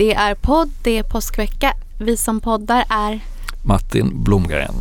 [0.00, 1.74] Det är podd, det är påskvecka.
[1.98, 3.20] Vi som poddar är
[3.64, 4.74] Martin Blomgren.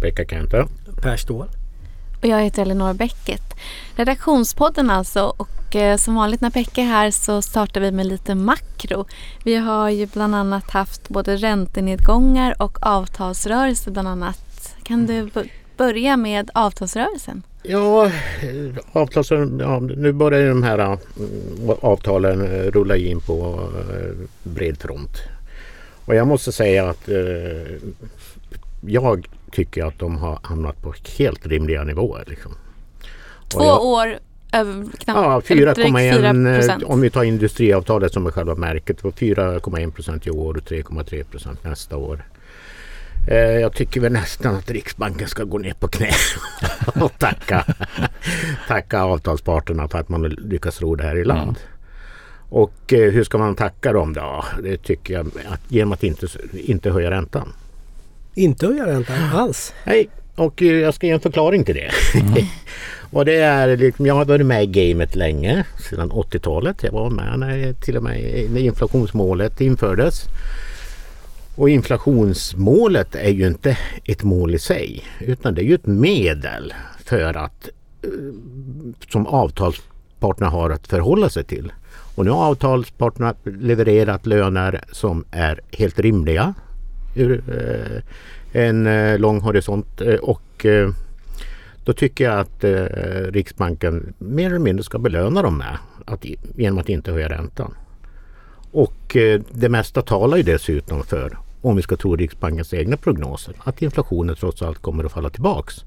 [0.00, 0.68] Pekka Kenta.
[1.02, 1.46] Per Ståhl.
[2.22, 3.54] och jag heter Elinor Bäcket.
[3.96, 8.34] Redaktionspodden alltså och eh, som vanligt när Pekka är här så startar vi med lite
[8.34, 9.06] makro.
[9.44, 14.76] Vi har ju bland annat haft både räntenedgångar och avtalsrörelse bland annat.
[14.82, 15.30] Kan du
[15.76, 17.42] börja med avtalsrörelsen?
[17.66, 18.10] Ja,
[18.92, 19.30] avtals,
[19.60, 20.98] ja, nu börjar de här mm,
[21.80, 25.22] avtalen eh, rulla in på eh, bred front.
[26.04, 27.76] Och jag måste säga att eh,
[28.80, 32.24] jag tycker att de har hamnat på helt rimliga nivåer.
[32.26, 32.52] Liksom.
[33.48, 34.18] Två jag- år
[34.52, 36.82] över knappt Ja, eller drygt 4,1 procent.
[36.82, 39.04] eh, om vi tar industriavtalet som är själva märket.
[39.04, 42.24] och 4,1 procent i år och 3,3 procent nästa år.
[43.28, 46.10] Eh, Jag tycker väl nästan att Riksbanken ska gå ner på knä
[47.04, 47.64] och tacka,
[48.68, 51.56] tacka avtalsparterna för att man lyckats ro det här i land.
[52.48, 54.44] Och eh, hur ska man tacka dem då?
[54.62, 57.52] Det tycker jag att, genom att inte, inte höja räntan.
[58.34, 59.74] Inte höja räntan alls.
[59.84, 61.90] Nej, och eh, jag ska ge en förklaring till det.
[63.10, 66.82] och det är liksom, jag har varit med i gamet länge, sedan 80-talet.
[66.82, 70.24] Jag var med när, till och med när inflationsmålet infördes.
[71.56, 76.74] Och inflationsmålet är ju inte ett mål i sig utan det är ju ett medel
[77.04, 77.68] för att
[78.02, 78.08] eh,
[79.08, 81.72] som avtalsparterna har att förhålla sig till.
[82.14, 86.54] Och nu har avtalsparterna levererat löner som är helt rimliga
[87.16, 88.02] ur eh,
[88.62, 90.66] en eh, lång horisont och
[91.84, 92.64] då tycker jag att
[93.34, 97.74] Riksbanken mer eller mindre ska belöna dem med att, genom att inte höja räntan.
[98.72, 99.16] Och
[99.50, 104.36] det mesta talar ju dessutom för, om vi ska tro Riksbankens egna prognoser, att inflationen
[104.36, 105.84] trots allt kommer att falla tillbaks.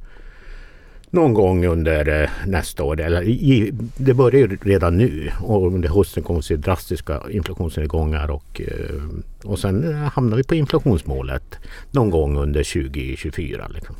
[1.10, 5.90] Någon gång under eh, nästa år, eller i, det börjar ju redan nu och under
[5.90, 11.56] hösten kommer vi se drastiska inflationsnedgångar och, eh, och sen eh, hamnar vi på inflationsmålet
[11.92, 13.68] någon gång under 2024.
[13.74, 13.96] Liksom.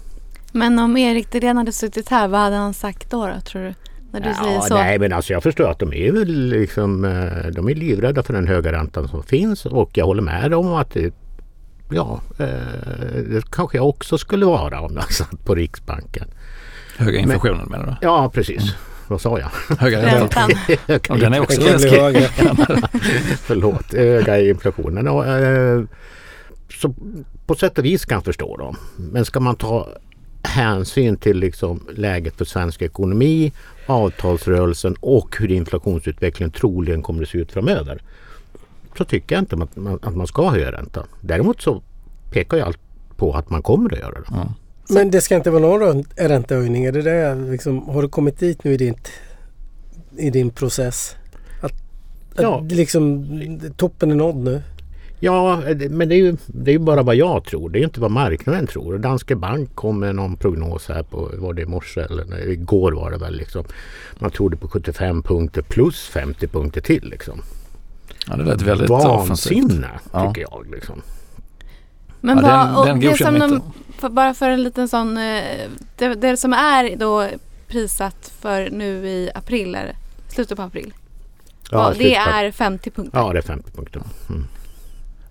[0.52, 3.74] Men om Erik Thedéen hade suttit här, vad hade han sagt då, då tror du?
[4.12, 4.74] När du säger Ja, så.
[4.74, 7.02] nej men alltså jag förstår att de är väl liksom
[7.52, 10.74] De är livrädda för den höga räntan som finns och jag håller med dem om
[10.74, 11.14] att det,
[11.90, 12.46] Ja, eh,
[13.30, 16.28] det kanske jag också skulle vara om jag satt på Riksbanken.
[16.98, 17.96] Höga inflationen menar du?
[18.02, 18.76] Ja precis,
[19.08, 19.78] vad sa jag?
[19.78, 20.50] Höga räntan.
[20.86, 22.28] Ja, den är också läskig.
[23.40, 25.08] Förlåt, höga inflationen.
[25.08, 25.84] Och, eh,
[26.82, 26.96] så
[27.46, 28.76] på sätt och vis kan jag förstå dem.
[28.98, 29.88] Men ska man ta
[30.44, 33.52] hänsyn till liksom läget för svensk ekonomi,
[33.86, 38.02] avtalsrörelsen och hur inflationsutvecklingen troligen kommer att se ut framöver.
[38.98, 41.04] Så tycker jag inte att man, att man ska höja räntan.
[41.22, 41.82] Däremot så
[42.32, 42.80] pekar ju allt
[43.18, 44.54] på att man kommer att göra det.
[44.90, 46.86] Men det ska inte vara någon räntehöjning.
[46.86, 49.10] Är det det liksom, har du kommit dit nu i, ditt,
[50.18, 51.16] i din process?
[51.62, 52.62] Att, att Ja.
[52.66, 53.26] det liksom,
[53.78, 54.62] toppen är nådd nu?
[55.20, 57.70] Ja, men det är, ju, det är ju bara vad jag tror.
[57.70, 58.98] Det är inte vad marknaden tror.
[58.98, 62.92] Danske Bank kom med någon prognos här på, var det i morse eller nej, igår
[62.92, 63.64] var det väl liksom.
[64.20, 67.42] Man trodde på 75 punkter plus 50 punkter till liksom.
[68.30, 68.90] Ja, det lät väldigt.
[68.90, 70.28] Vansinne Ja.
[70.28, 71.02] tycker jag liksom.
[72.22, 73.62] Men Ja, vad, den- den det som de,
[74.00, 75.44] för, bara för en liten sån, eh,
[75.98, 77.28] det, det som är då
[77.68, 79.96] prissatt för nu i april, är
[80.28, 80.94] slutet på april.
[81.72, 83.20] Ja, det är 50 punkter.
[83.20, 84.02] Ja, det är 50 punkter.
[84.30, 84.44] Mm.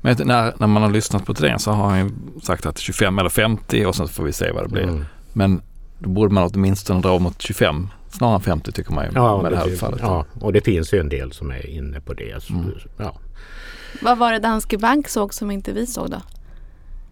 [0.01, 2.11] Men när, när man har lyssnat på det så har han ju
[2.43, 4.83] sagt att 25 eller 50 och sen får vi se vad det blir.
[4.83, 5.05] Mm.
[5.33, 5.63] Men
[5.99, 9.53] då borde man åtminstone dra mot 25 snarare än 50 tycker man ju Ja, med
[9.53, 10.01] det här utfallet.
[10.03, 12.43] ja, och det finns ju en del som är inne på det.
[12.43, 12.71] Så, Mm.
[12.99, 13.19] ja.
[14.03, 16.23] Vad var det Danske Bank såg som inte vi såg då?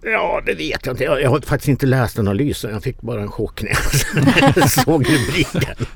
[0.06, 1.04] ja, det vet jag inte.
[1.04, 2.70] Jag, jag har faktiskt inte läst analysen.
[2.72, 3.70] Jag fick bara en chock när
[4.56, 5.86] jag såg rubriken.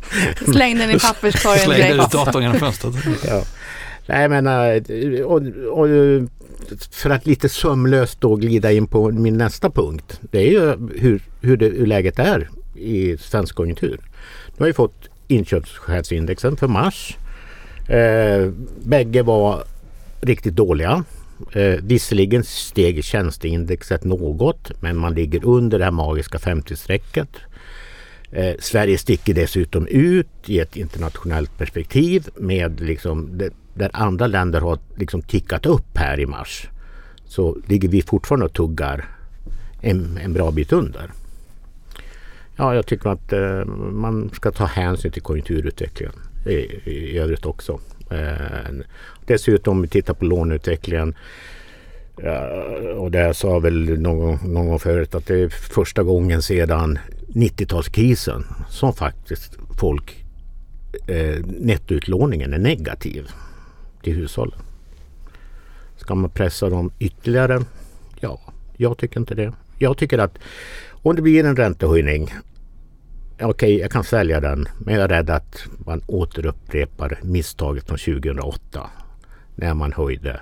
[0.52, 2.12] Slängde den i papperskorgen Slängde ut direkt.
[2.12, 2.94] datorn genom fönstret.
[3.28, 3.42] Ja.
[4.06, 5.42] Nej men eh, och,
[5.78, 5.88] och,
[6.90, 10.20] för att lite sömlöst då glida in på min nästa punkt.
[10.30, 14.00] Det är ju hur, hur, det, hur läget är i svensk konjunktur.
[14.58, 17.16] Nu har vi fått inköpschefsindexen för mars.
[17.88, 18.50] Eh,
[18.84, 19.64] bägge var
[20.20, 21.04] riktigt dåliga.
[21.52, 27.28] Eh, visserligen steg tjänsteindexet något men man ligger under det här magiska 50-strecket.
[28.32, 34.60] Eh, Sverige sticker dessutom ut i ett internationellt perspektiv med liksom det, där andra länder
[34.60, 36.68] har liksom tickat upp här i mars.
[37.24, 39.04] Så ligger vi fortfarande och tuggar
[39.80, 41.10] en, en bra bit under.
[42.60, 46.14] Ja, jag tycker att eh, man ska ta hänsyn till konjunkturutvecklingen
[46.46, 46.52] i,
[46.90, 47.80] i övrigt också.
[48.10, 48.72] Eh,
[49.26, 51.14] dessutom om vi tittar på låneutvecklingen
[52.22, 56.98] eh, och det sa väl någon, någon gång förut att det är första gången sedan
[57.28, 60.24] 90-talskrisen som faktiskt folk
[61.06, 63.28] eh, nettoutlåningen är negativ
[64.02, 64.60] till hushållen.
[65.96, 67.60] Ska man pressa dem ytterligare?
[68.20, 68.40] Ja,
[68.76, 69.52] jag tycker inte det.
[69.78, 70.38] Jag tycker att
[71.02, 72.34] om det blir en räntehöjning
[73.40, 77.98] Okej, okay, jag kan sälja den men jag är rädd att man återupprepar misstaget från
[77.98, 78.90] 2008
[79.54, 80.40] när man höjde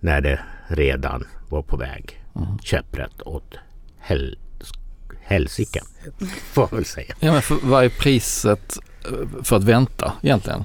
[0.00, 2.58] när det redan var på väg mm.
[2.58, 3.54] käpprätt åt
[4.00, 4.38] hel,
[5.20, 5.80] helsike.
[6.52, 7.14] Får jag väl säga.
[7.20, 10.64] Ja, men för, vad är priset eh, för att vänta egentligen?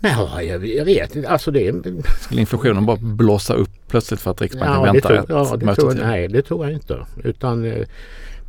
[0.00, 1.28] Nej, jag, jag vet inte.
[1.28, 1.74] Alltså det...
[2.20, 5.90] Skulle inflationen bara blåsa upp plötsligt för att Riksbanken ja, väntar ett ja, det tror,
[5.90, 6.00] till?
[6.00, 7.06] Nej, det tror jag inte.
[7.24, 7.86] Utan eh,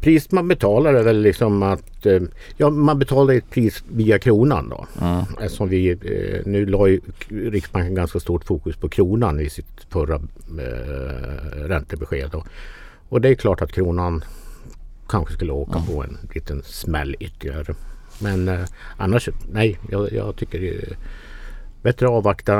[0.01, 2.19] priset man betalar är väl liksom att eh,
[2.57, 4.86] ja, man betalar ett pris via kronan då.
[5.01, 5.25] Mm.
[5.42, 10.15] Eftersom vi, eh, nu la ju Riksbanken ganska stort fokus på kronan i sitt förra
[10.15, 12.30] eh, räntebesked.
[12.31, 12.44] Då.
[13.09, 14.24] Och det är klart att kronan
[15.09, 15.86] kanske skulle åka mm.
[15.88, 17.75] på en liten smäll ytterligare.
[18.19, 18.59] Men eh,
[18.97, 20.83] annars, nej, jag, jag tycker
[21.81, 22.60] bättre avvakta,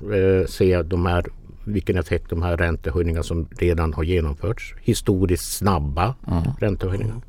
[0.00, 1.26] eh, se de här
[1.64, 4.74] vilken effekt de här räntehöjningarna som redan har genomförts.
[4.80, 6.42] Historiskt snabba mm.
[6.60, 7.20] räntehöjningar.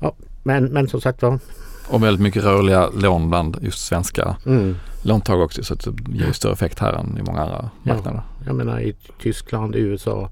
[0.00, 1.38] Ja, men, men som sagt var.
[1.88, 4.76] Och väldigt mycket rörliga lån bland just svenska mm.
[5.02, 8.22] låntagare också så det ger större effekt här än i många andra marknader.
[8.38, 10.30] Ja, jag menar i Tyskland, USA,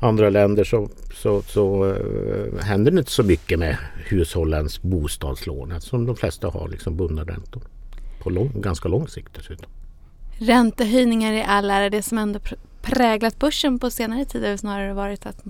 [0.00, 6.06] andra länder så, så, så uh, händer det inte så mycket med hushållens bostadslån eftersom
[6.06, 7.62] de flesta har liksom bundna räntor.
[8.28, 9.70] På lång, ganska lång sikt dessutom.
[10.38, 12.40] Räntehöjningar i all ära, det som ändå
[12.82, 15.44] präglat börsen på senare tid har snarare varit att,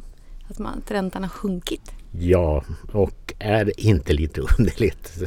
[0.51, 1.93] att, man, att räntan har sjunkit.
[2.19, 5.23] Ja, och är det inte lite underligt?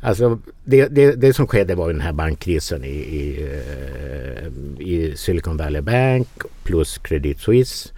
[0.00, 5.56] Alltså det, det, det, som skedde var den här bankkrisen i, i, eh, i Silicon
[5.56, 6.28] Valley Bank
[6.62, 7.88] plus Credit Suisse.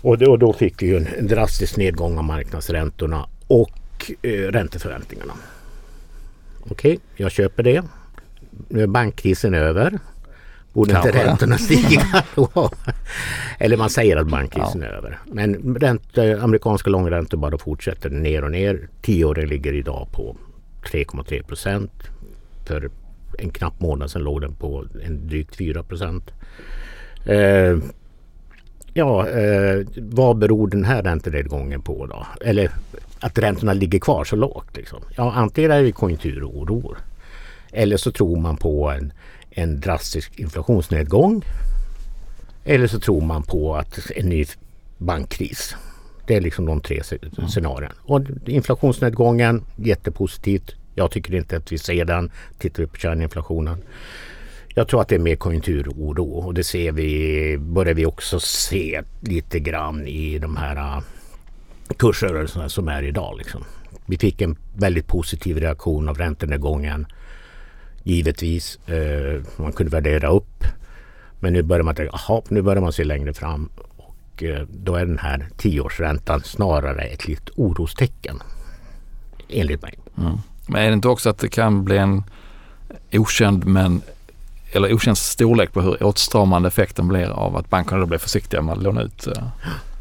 [0.00, 5.34] Och då, och då fick vi en drastisk nedgång av marknadsräntorna och eh, ränteförväntningarna.
[6.62, 7.82] Okej, okay, jag köper det
[8.68, 9.98] nu är bankkrisen över.
[10.72, 12.24] Borde inte räntorna stiga
[13.58, 14.88] Eller man säger att bankkrisen ja.
[14.88, 15.18] är över.
[15.26, 18.88] Men ränte, amerikanska långräntor bara fortsätter ner och ner.
[19.02, 20.36] Tioåringen ligger idag på
[20.84, 21.92] 3,3 procent.
[22.66, 22.90] För
[23.38, 26.30] en knapp månad sedan låg den på en drygt 4 procent.
[27.26, 27.78] Eh,
[28.92, 32.26] ja, eh, vad beror den här räntenedgången på då?
[32.40, 32.70] Eller
[33.22, 34.76] att räntorna ligger kvar så lågt?
[34.76, 35.02] Liksom?
[35.16, 36.96] Ja, antingen är det konjunkturoro
[37.72, 39.12] eller så tror man på en,
[39.50, 41.44] en drastisk inflationsnedgång.
[42.64, 44.44] Eller så tror man på att en ny
[44.98, 45.76] bankkris.
[46.26, 47.02] Det är liksom de tre
[47.48, 47.94] scenarierna.
[48.02, 50.74] Och inflationsnedgången, jättepositivt.
[50.94, 52.30] Jag tycker inte att vi ser den.
[52.58, 53.82] Tittar vi på kärninflationen.
[54.74, 59.02] Jag tror att det är mer konjunkturoro och det ser vi, börjar vi också se
[59.20, 61.02] lite grann i de här
[61.98, 63.38] kursrörelserna som är idag.
[63.38, 63.64] Liksom.
[64.06, 67.06] Vi fick en väldigt positiv reaktion av räntenedgången
[68.02, 68.88] givetvis.
[68.88, 70.64] Eh, man kunde värdera upp.
[71.40, 73.68] Men nu börjar man tänka, aha, nu börjar man se längre fram.
[73.96, 78.38] Och eh, då är den här tioårsräntan snarare ett litet orostecken.
[79.48, 79.98] Enligt mig.
[80.18, 80.38] Mm.
[80.66, 82.22] Men är det inte också att det kan bli en
[83.12, 84.02] okänd men
[84.72, 88.72] eller okänd storlek på hur åtstramande effekten blir av att bankerna då blir försiktiga med
[88.72, 89.26] att låna ut?
[89.26, 89.32] Eh,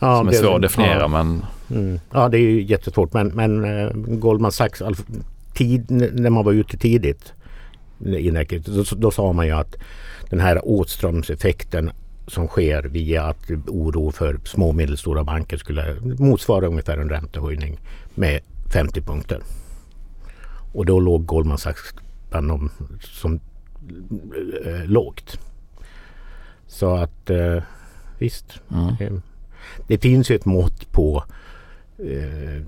[0.00, 1.08] ja, som är svår att definiera ja.
[1.08, 1.44] men...
[1.70, 2.00] Mm.
[2.12, 4.82] Ja det är ju jättesvårt men, men uh, Goldman Sachs
[5.54, 7.32] tid, när man var ute tidigt
[8.64, 9.76] då, då sa man ju att
[10.30, 11.90] den här åtstramningseffekten
[12.26, 17.78] som sker via att oro för små och medelstora banker skulle motsvara ungefär en räntehöjning
[18.14, 18.40] med
[18.72, 19.42] 50 punkter.
[20.72, 21.94] Och då låg Goldman Sachs
[22.30, 22.70] bland de
[23.00, 23.40] som
[24.66, 25.38] äh, lågt.
[26.66, 27.62] Så att äh,
[28.18, 28.60] visst.
[28.70, 29.22] Mm.
[29.86, 31.24] Det finns ju ett mått på
[32.04, 32.62] Eh,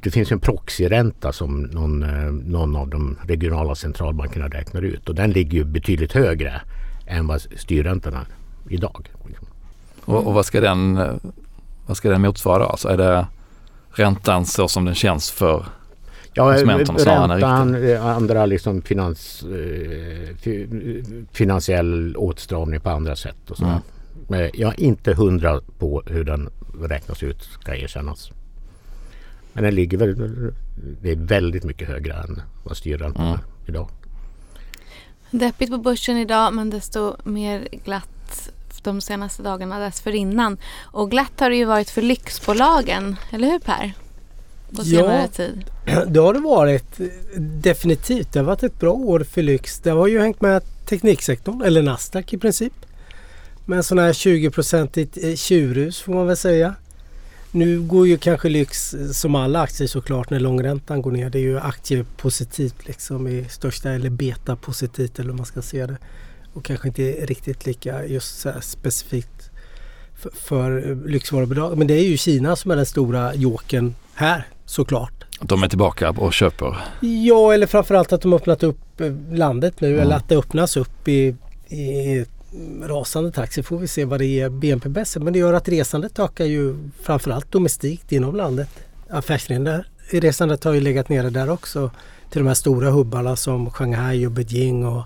[0.00, 5.14] det finns en proxyränta som någon, eh, någon av de regionala centralbankerna räknar ut och
[5.14, 6.60] den ligger ju betydligt högre
[7.06, 8.26] än vad styrräntan är
[8.68, 9.10] idag.
[10.04, 11.12] Och, och, vad, ska den, eh,
[11.86, 12.66] vad ska den motsvara?
[12.66, 13.26] Alltså är det
[13.90, 15.66] räntan så som den känns för
[16.32, 19.44] Ja, räntan, andra liksom finans,
[21.32, 23.50] finansiell åtstramning på andra sätt.
[23.50, 23.64] Och så.
[23.64, 23.78] Mm.
[24.38, 28.30] Jag är inte hundra på hur den räknas ut ska erkännas.
[29.52, 30.14] Men den ligger väl,
[31.02, 33.34] det är väldigt mycket högre än vad styrräntan mm.
[33.34, 33.88] är idag.
[35.30, 38.50] Deppigt på börsen idag men desto mer glatt
[38.82, 40.58] de senaste dagarna dessförinnan.
[40.82, 43.92] Och glatt har det ju varit för lyxbolagen, eller hur Per?
[44.76, 45.64] På senare ja, tid.
[46.06, 47.00] det har det varit
[47.36, 48.32] definitivt.
[48.32, 49.78] Det har varit ett bra år för lyx.
[49.78, 52.72] Det har ju hängt med tekniksektorn, eller Nasdaq i princip.
[53.64, 56.74] Med en sån här 20-procentigt tjurhus får man väl säga.
[57.50, 61.30] Nu går ju kanske lyx som alla aktier såklart när långräntan går ner.
[61.30, 65.98] Det är ju aktiepositivt liksom i största eller beta-positivt eller hur man ska se det.
[66.54, 69.50] Och kanske inte riktigt lika just specifikt
[70.14, 71.78] för, för lyxvarubolag.
[71.78, 75.24] Men det är ju Kina som är den stora joken här såklart.
[75.40, 76.76] De är tillbaka och köper?
[77.00, 80.00] Ja, eller framförallt att de öppnat upp eh, landet nu mm.
[80.00, 81.36] eller att det öppnas upp i,
[81.68, 83.54] i Mm, rasande takt.
[83.54, 86.76] Så får vi se vad det ger BNP-bäst Men det gör att resandet ökar ju
[87.02, 88.68] framförallt domestikt inom landet.
[89.10, 91.90] Affärsresandet har ju legat nere där också
[92.30, 95.04] till de här stora hubbarna som Shanghai och Beijing och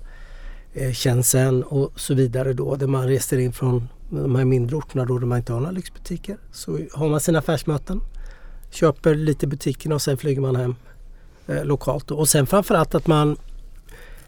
[0.75, 5.05] eh, Shenzhen och så vidare då där man reser in från de här mindre orterna
[5.05, 6.37] då där man inte har några lyxbutiker.
[6.53, 8.01] Så har man sina affärsmöten,
[8.71, 10.75] köper lite butikerna och sen flyger man hem
[11.47, 12.11] eh, lokalt.
[12.11, 13.37] Och sen framförallt att man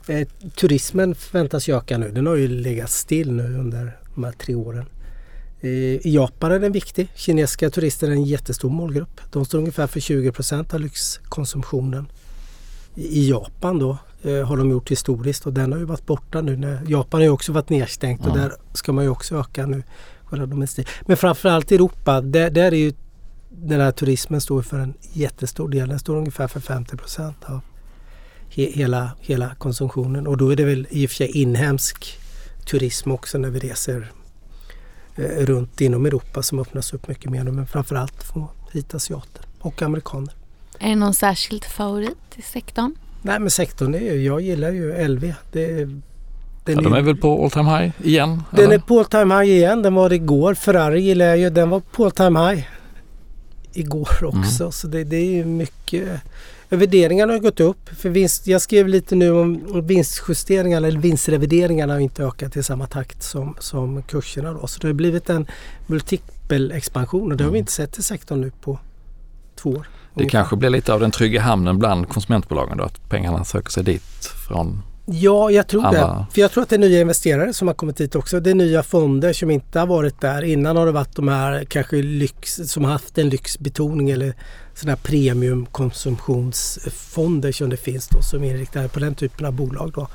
[0.09, 2.11] eh, Turismen förväntas öka nu.
[2.11, 4.87] Den har ju legat still nu under de här tre åren.
[5.61, 7.09] Eh, I Japan är den viktig.
[7.15, 9.21] Kinesiska turister är en jättestor målgrupp.
[9.33, 12.07] De står ungefär för 20% av lyxkonsumtionen.
[12.95, 16.57] I Japan då eh, har de gjort historiskt och den har ju varit borta nu.
[16.57, 18.31] När, Japan har ju också varit nedstängt ja.
[18.31, 19.83] och där ska man ju också öka nu.
[21.07, 22.93] Men framförallt i Europa, där, där är ju
[23.51, 25.89] den här turismen står för en jättestor del.
[25.89, 26.97] Den står ungefär för 50
[27.47, 27.61] av
[28.51, 30.27] he, hela, hela konsumtionen.
[30.27, 32.19] Och då är det väl i och för sig inhemsk
[32.71, 34.11] turism också när vi reser
[35.17, 37.45] eh, runt inom Europa som öppnas upp mycket mer.
[37.45, 40.35] Men framförallt få hit asiater och amerikaner.
[40.79, 42.95] Är det någon särskild favorit i sektorn?
[43.23, 45.33] Nej men sektorn är ju, jag gillar ju LV.
[45.53, 45.85] Det,
[46.65, 48.43] den ja, de är väl på all time high igen?
[48.51, 48.75] Den eller?
[48.75, 49.83] är på all time high igen.
[49.83, 50.55] Den var det igår.
[50.55, 51.51] Ferrari gillar jag ju.
[51.51, 52.67] Den var på all time high
[53.73, 54.63] igår också.
[54.63, 54.73] Mm.
[54.73, 56.21] Så det, det, är ju mycket.
[56.69, 57.89] Värderingarna har gått upp.
[57.89, 62.87] För vinst, jag skrev lite nu om vinstjusteringarna eller vinstrevideringarna har inte ökat i samma
[62.87, 64.53] takt som, som kurserna.
[64.53, 64.67] Då.
[64.67, 65.47] Så det har blivit en
[65.87, 67.63] multipel expansion och det har vi mm.
[67.63, 68.79] inte sett i sektorn nu på
[69.57, 69.89] två år.
[70.15, 70.39] Det ungefär.
[70.39, 74.27] kanske blir lite av den trygga hamnen bland konsumentbolagen då, att pengarna söker sig dit
[74.49, 75.99] från Ja, jag tror Alla.
[75.99, 76.27] det.
[76.35, 78.41] För jag tror att det är nya investerare som har kommit hit också.
[78.41, 80.43] Det är nya fonder som inte har varit där.
[80.43, 84.35] Innan har det varit de här kanske lyx, som har haft en lyxbetoning eller
[84.75, 89.93] sådana här premiumkonsumtionsfonder som det finns då som är inriktade på den typen av bolag.
[89.95, 90.09] Då.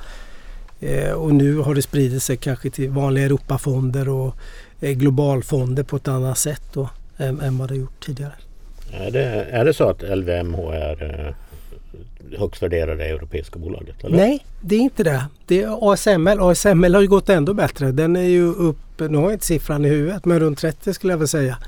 [0.86, 4.36] Eh, och nu har det spridit sig kanske till vanliga Europafonder och
[4.80, 8.32] eh, globalfonder på ett annat sätt då, än, än vad det gjort tidigare.
[8.92, 11.34] Är det, är det så att LVMH är eh,
[12.38, 14.04] högst värderade europeiska bolaget?
[14.04, 14.16] Eller?
[14.16, 15.24] Nej, det är inte det.
[15.46, 16.40] Det är ASML.
[16.40, 17.92] ASML har ju gått ändå bättre.
[17.92, 21.12] Den är ju upp, nu har jag inte siffran i huvudet, men runt 30 skulle
[21.12, 21.58] jag väl säga.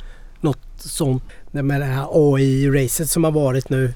[0.40, 3.92] Något sånt med det här AI-racet som har varit nu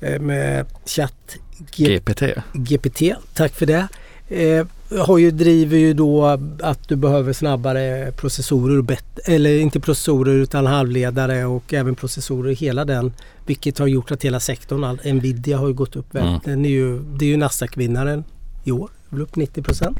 [0.00, 1.36] eh, med chatt
[1.76, 2.22] GPT.
[2.52, 3.02] GPT,
[3.34, 3.88] tack för det.
[4.30, 4.66] Eh,
[4.98, 6.26] har ju, driver ju då
[6.60, 13.12] att du behöver snabbare processorer, eller inte processorer utan halvledare och även processorer, hela den.
[13.46, 16.46] Vilket har gjort att hela sektorn, Nvidia har ju gått upp väldigt.
[16.46, 16.56] Mm.
[16.56, 18.24] Den är ju, det är ju Nasdaq-vinnaren
[18.64, 19.98] i år, väl upp 90 procent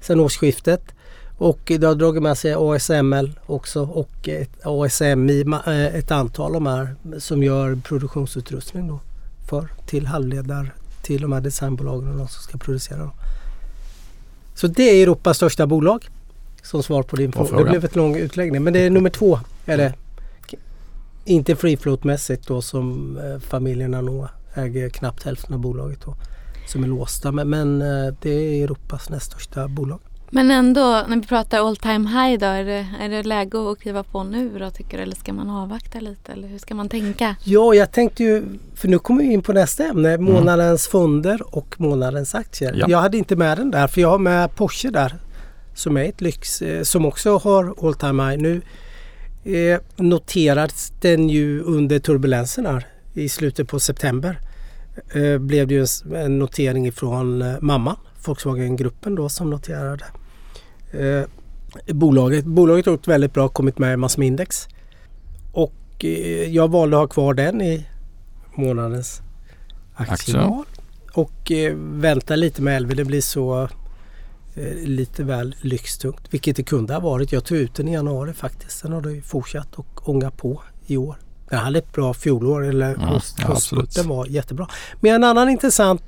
[0.00, 0.82] sen årsskiftet.
[1.38, 6.52] Och det har dragit med sig ASML också och ett ASMI, eh, ett antal av
[6.52, 9.00] de här som gör produktionsutrustning då
[9.48, 10.70] för till halvledare
[11.02, 13.10] till de här designbolagen och de som ska producera dem.
[14.60, 16.08] Så det är Europas största bolag.
[16.62, 17.56] Som svar på din fråga.
[17.58, 18.62] Det blev ett lång utläggning.
[18.62, 19.40] Men det är nummer två.
[19.66, 19.94] Är det.
[21.24, 26.14] Inte free float-mässigt då som eh, familjerna nog äger knappt hälften av bolaget då.
[26.68, 27.32] Som är låsta.
[27.32, 30.00] Men, men eh, det är Europas näst största bolag.
[30.32, 33.78] Men ändå, när vi pratar all time high då, är det, är det läge att
[33.78, 35.02] kliva på nu då tycker du?
[35.02, 36.32] Eller ska man avvakta lite?
[36.32, 37.36] Eller hur ska man tänka?
[37.44, 38.44] Ja, jag tänkte ju,
[38.74, 40.32] för nu kommer vi in på nästa ämne, mm.
[40.32, 42.74] månadens fonder och månadens aktier.
[42.76, 42.86] Ja.
[42.88, 45.14] Jag hade inte med den där, för jag har med Porsche där.
[45.74, 48.42] Som är ett lyx, eh, som också har all time high.
[48.42, 48.62] Nu
[49.56, 54.40] eh, noterades den ju under turbulensen här i slutet på september.
[55.14, 60.04] Eh, blev det ju en, en notering ifrån eh, mamma Volkswagen-gruppen då som noterade
[60.92, 61.22] eh,
[61.94, 62.44] bolaget.
[62.44, 64.68] Bolaget har gjort väldigt bra, kommit med i massor index.
[65.52, 67.86] Och eh, jag valde att ha kvar den i
[68.54, 69.22] månadens
[69.94, 70.64] aktieval.
[71.12, 72.96] Och eh, vänta lite med LV.
[72.96, 73.68] Det blir så
[74.54, 76.22] eh, lite väl lyxtungt.
[76.30, 77.32] Vilket det kunde ha varit.
[77.32, 78.78] Jag tog ut den i januari faktiskt.
[78.78, 81.16] Sen har det fortsatt och ånga på i år.
[81.48, 82.64] Den hade ett bra fjolår.
[82.64, 83.20] Eller ja,
[83.96, 84.68] ja, var jättebra.
[85.00, 86.02] Men en annan intressant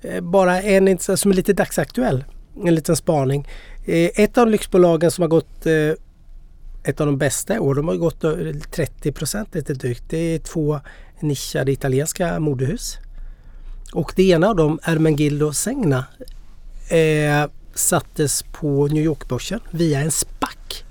[0.00, 2.24] eh, bara en som är lite dagsaktuell.
[2.64, 3.48] En liten spaning.
[3.86, 5.92] Eh, ett av lyxbolagen som har gått eh,
[6.84, 8.24] ett av de bästa år, de har gått
[8.70, 10.04] 30 procent lite drygt.
[10.08, 10.80] Det är två
[11.20, 12.96] nischade italienska modehus.
[13.92, 16.04] Och det ena av dem, Ermengildo Segna,
[16.88, 20.84] eh, sattes på New York-börsen via en SPAC.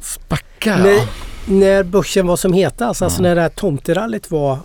[0.00, 0.76] Spacka?
[0.76, 1.08] Nej,
[1.46, 4.58] när börsen var som hetast, alltså när det här tomterallyt var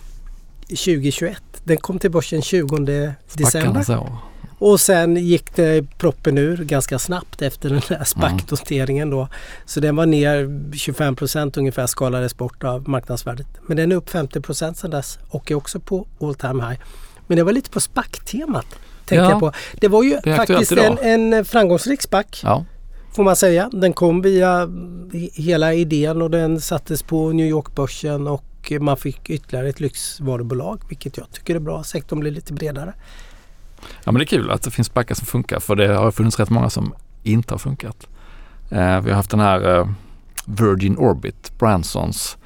[0.68, 1.42] 2021.
[1.64, 3.82] Den kom till börsen 20 december.
[3.82, 4.18] Så.
[4.58, 9.28] Och sen gick det proppen ur ganska snabbt efter den där SPAC-noteringen då.
[9.64, 13.46] Så den var ner 25% ungefär skalades bort av marknadsvärdet.
[13.66, 16.80] Men den är upp 50 sedan dess och är också på all time high.
[17.26, 18.66] Men det var lite på SPAC-temat.
[19.06, 19.30] Tänkte Ja.
[19.30, 19.52] jag på.
[19.80, 20.98] Det var ju Det faktiskt en,
[21.32, 22.64] en framgångsrik SPAC Ja.
[23.14, 23.70] får man säga.
[23.72, 24.68] Den kom via
[25.34, 31.16] hela idén och den sattes på New York-börsen och man fick ytterligare ett lyxvarubolag vilket
[31.16, 31.84] jag tycker är bra.
[31.84, 32.94] Sektorn blir lite bredare
[34.04, 36.38] ja, men det är kul att det finns backar som funkar för det har funnits
[36.38, 38.06] rätt många som inte har funkat.
[38.70, 39.88] Eh, vi har haft den här eh,
[40.44, 42.36] Virgin Orbit, Bransons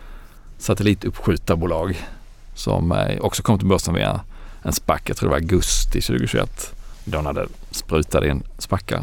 [0.58, 2.06] satellituppskjutarbolag
[2.54, 4.20] som eh, också kom till börsen via
[4.62, 6.74] en SPAC, jag tror det var augusti 2021.
[7.04, 9.02] då De hade sprutat in SPACar.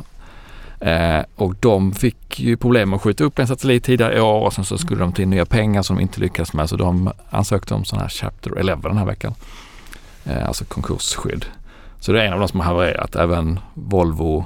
[0.80, 4.54] Eh, och de fick ju problem att skjuta upp en satellit tidigare i år och
[4.54, 7.12] sen så skulle de ta in nya pengar som de inte lyckades med så de
[7.30, 9.34] ansökte om sådana här Chapter 11 den här veckan.
[10.26, 11.46] Eh, alltså konkursskydd.
[12.00, 13.16] Så det är en av de som har havererat.
[13.16, 14.46] Även Volvo,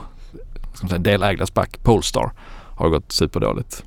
[0.74, 2.32] ska man säga, delägda SPAC, Polestar,
[2.76, 3.84] har gått superdåligt.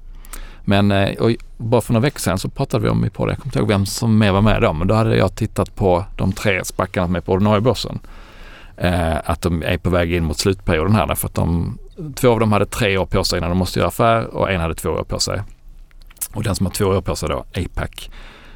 [0.64, 3.38] Men eh, och bara för några veckor sedan så pratade vi om i podden, jag
[3.38, 6.04] kommer inte ihåg vem som mer var med då, men då hade jag tittat på
[6.16, 7.98] de tre SPACarna som är på ordinarie börsen.
[8.76, 11.78] Eh, att de är på väg in mot slutperioden här därför att de,
[12.14, 14.60] två av dem hade tre år på sig innan de måste göra affär och en
[14.60, 15.42] hade två år på sig.
[16.34, 18.10] Och den som har två år på sig då, APAC,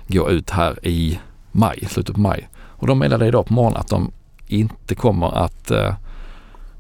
[0.07, 1.19] går ut här i
[1.53, 2.49] maj, slutet på maj.
[2.59, 4.13] Och de meddelade idag på morgonen att de
[4.49, 5.95] inte kommer att eh,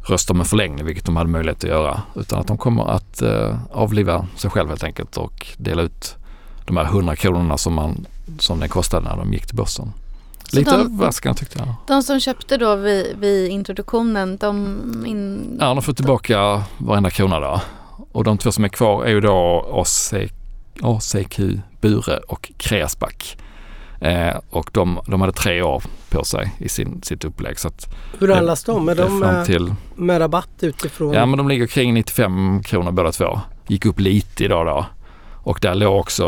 [0.03, 3.23] rösta om en förlängning, vilket de hade möjlighet att göra, utan att de kommer att
[3.23, 6.17] eh, avliva sig själv helt enkelt och dela ut
[6.67, 8.07] de här 100 kronorna som, man,
[8.39, 9.93] som det kostade när de gick till börsen.
[10.45, 11.75] Så Lite de- överraskande tyckte jag.
[11.87, 14.57] De som köpte då vid, vid introduktionen, de...
[15.07, 15.57] In...
[15.61, 17.61] Ja, de får tillbaka varenda krona då.
[18.13, 20.15] Och de två som är kvar är ju då AC,
[20.83, 21.41] ACQ
[21.81, 23.39] Bure och Kreasback.
[24.00, 27.59] Eh, och de, de hade tre år på sig i sin, sitt upplägg.
[27.59, 28.88] Så att Hur handlas de?
[28.88, 31.14] Är de med, till, med rabatt utifrån?
[31.14, 33.40] ja, men de ligger kring 95 kronor båda två.
[33.67, 34.87] Gick upp lite idag då.
[35.35, 36.25] Och där låg också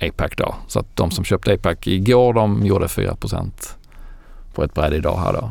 [0.00, 0.54] eh, APAC då.
[0.66, 3.50] Så att de som köpte APAC igår de gjorde 4%
[4.54, 5.50] på ett bräde idag här då.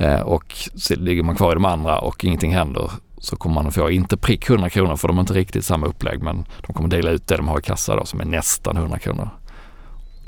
[0.00, 3.66] Eh, och så ligger man kvar i de andra och ingenting händer så kommer man
[3.66, 6.72] att få, inte prick 100 kronor för de har inte riktigt samma upplägg men de
[6.72, 9.28] kommer dela ut det de har i kassa då som är nästan 100 kronor.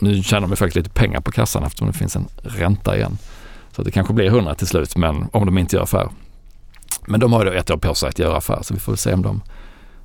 [0.01, 3.19] Nu tjänar de faktiskt lite pengar på kassan eftersom det finns en ränta igen.
[3.73, 6.09] Så det kanske blir 100 till slut men om de inte gör affär.
[7.07, 8.93] Men de har ju då ett år på sig att göra affär så vi får
[8.93, 9.43] väl se om de,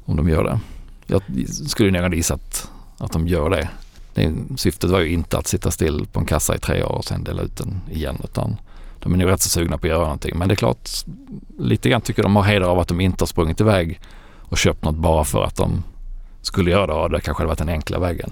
[0.05, 0.59] om de gör det.
[1.07, 1.21] Jag
[1.67, 3.69] skulle nog gissa att, att de gör det.
[4.13, 4.33] det.
[4.57, 7.23] Syftet var ju inte att sitta still på en kassa i tre år och sen
[7.23, 8.57] dela ut den igen utan
[8.99, 10.37] de är nog rätt så sugna på att göra någonting.
[10.37, 10.89] Men det är klart,
[11.59, 13.99] lite grann tycker de har heder av att de inte har sprungit iväg
[14.41, 15.83] och köpt något bara för att de
[16.41, 18.31] skulle göra det och det kanske hade varit den enkla vägen.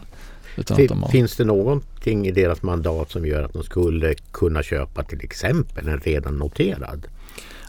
[0.55, 3.63] Utan att Fin, de har, Finns det någonting i deras mandat som gör att de
[3.63, 7.07] skulle kunna köpa till exempel en redan noterad?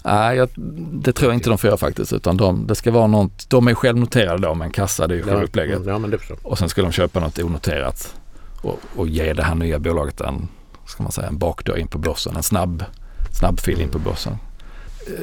[0.04, 0.48] nej, jag,
[0.92, 3.68] det tror jag inte de får göra faktiskt utan de, det ska vara något, de
[3.68, 5.80] är självnoterade då med en kassa, det är ju själva upplägget.
[5.86, 6.38] Ja, men det förstår.
[6.42, 8.14] Och sen skulle de köpa något onoterat
[8.62, 10.48] och, och ge det här nya bolaget en,
[10.86, 12.84] ska man säga, en bakdörr in på börsen, en snabb,
[13.38, 14.36] snabb fil in på börsen.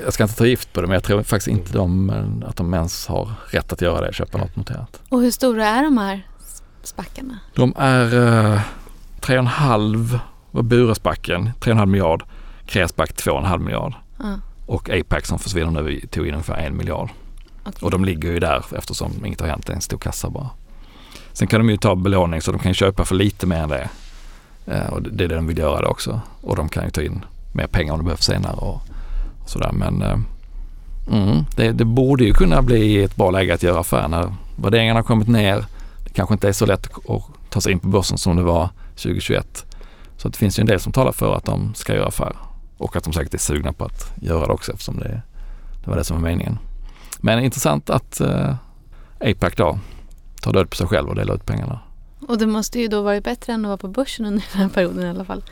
[0.04, 2.74] Jag ska inte ta gift på det men jag tror faktiskt inte de, att de
[2.74, 5.02] ens har rätt att göra det, köpa något noterat.
[5.10, 6.28] Och hur stora är de här
[6.88, 7.40] spackarna?
[7.56, 8.06] De är
[8.54, 8.62] eh,
[9.22, 10.20] 3,5
[10.52, 12.24] var Buresbacken, 3,5 miljard,
[12.66, 17.10] Kreasback 2,5 miljard Ja, och APAC som försvinner nu tog in ungefär en miljard.
[17.64, 17.74] okej.
[17.82, 20.50] Och de ligger ju där eftersom inget har hänt, det är en stor kassa bara.
[21.34, 23.90] Sen kan de ju ta belåning så de kan köpa för lite mer än det.
[24.66, 26.22] Eh, och det är det de vill göra det också.
[26.42, 28.82] Och de kan ju ta in mer pengar om det behövs senare och,
[29.44, 29.72] och sådär.
[29.74, 30.18] Men eh,
[31.12, 35.00] mm, det, det borde ju kunna bli ett bra läge att göra affär när värderingarna
[35.00, 35.66] har kommit ner.
[36.14, 39.66] Kanske inte är så lätt att ta sig in på börsen som det var 2021.
[40.18, 42.36] Så det finns ju en del som talar för att de ska göra affär.
[42.78, 45.22] Och att de säkert är sugna på att göra det också eftersom det,
[45.84, 46.60] det var det som var meningen.
[47.20, 48.56] Men intressant att eh,
[49.20, 49.80] APAC då
[50.42, 51.80] tar död på sig själv och delar ut pengarna.
[52.28, 54.70] Och det måste ju då varit bättre än att vara på börsen under den här
[54.70, 55.44] perioden i alla fall.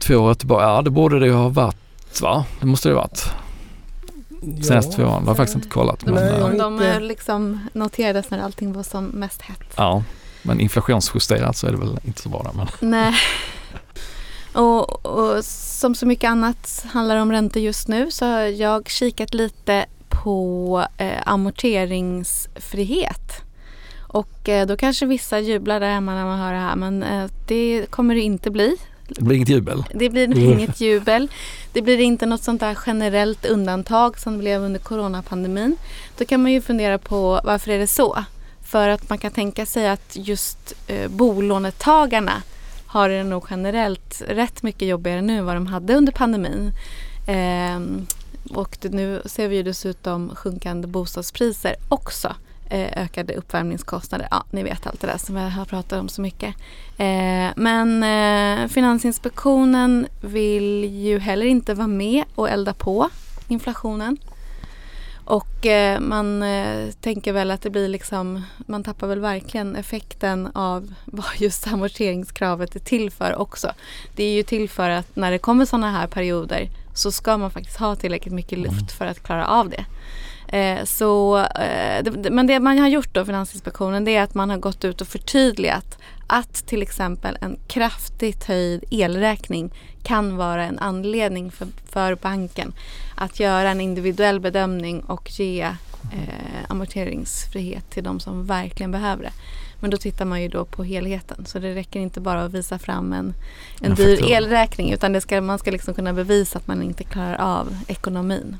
[0.00, 2.44] Två år tillbaka, ja det borde det ju ha varit va?
[2.60, 3.32] Det måste det ha varit.
[4.62, 6.04] Senaste två åren, det har jag faktiskt inte kollat.
[6.04, 9.74] Men, Nej, jag- Om de inte- eh, liksom noterades när allting var som mest hett.
[9.76, 10.02] ja,
[10.42, 12.50] men inflationsjusterat så är det väl inte så bra.
[12.54, 13.14] Men Nej.
[14.52, 19.34] Och, och som så mycket annat handlar om räntor just nu så har jag kikat
[19.34, 23.42] lite på eh, amorteringsfrihet.
[24.08, 27.30] Och eh, då kanske vissa jublar där hemma när man hör det här men eh,
[27.46, 28.76] det kommer det inte bli.
[29.14, 29.84] Det blir inget jubel.
[29.94, 30.38] Det blir Mm.
[30.58, 31.28] inget jubel.
[31.72, 35.76] Det blir inte något sånt där generellt undantag som det blev under coronapandemin.
[36.18, 38.24] Då kan man ju fundera på varför är det så?
[38.64, 42.42] För att man kan tänka sig att just eh, bolånetagarna
[42.86, 46.72] har det nog generellt rätt mycket jobbigare nu än vad de hade under pandemin.
[47.26, 47.80] Eh,
[48.56, 52.34] och nu ser vi ju dessutom sjunkande bostadspriser också.
[52.72, 54.28] Eh, ökade uppvärmningskostnader.
[54.30, 56.54] Ja, ni vet allt det där som jag har pratat om så mycket.
[56.96, 63.08] Eh, men eh, Finansinspektionen vill ju heller inte vara med och elda på
[63.48, 64.16] inflationen.
[65.24, 65.66] Och
[66.00, 66.44] man
[67.00, 72.76] tänker väl att det blir liksom, man tappar väl verkligen effekten av vad just amorteringskravet
[72.76, 73.72] är till för också.
[74.16, 77.50] Det är ju till för att när det kommer sådana här perioder så ska man
[77.50, 78.88] faktiskt ha tillräckligt mycket luft mm.
[78.88, 79.84] för att klara av det.
[80.52, 84.50] Eh, så, eh, det, men det man har gjort då, Finansinspektionen, det är att man
[84.50, 89.70] har gått ut och förtydligat att till exempel en kraftigt höjd elräkning
[90.02, 92.72] kan vara en anledning för, för banken
[93.14, 95.62] att göra en individuell bedömning och ge
[96.12, 99.32] eh, amorteringsfrihet till de som verkligen behöver det.
[99.80, 102.78] Men då tittar man ju då på helheten så det räcker inte bara att visa
[102.78, 103.34] fram en,
[103.80, 107.36] en dyr elräkning utan det ska, man ska liksom kunna bevisa att man inte klarar
[107.36, 108.56] av ekonomin.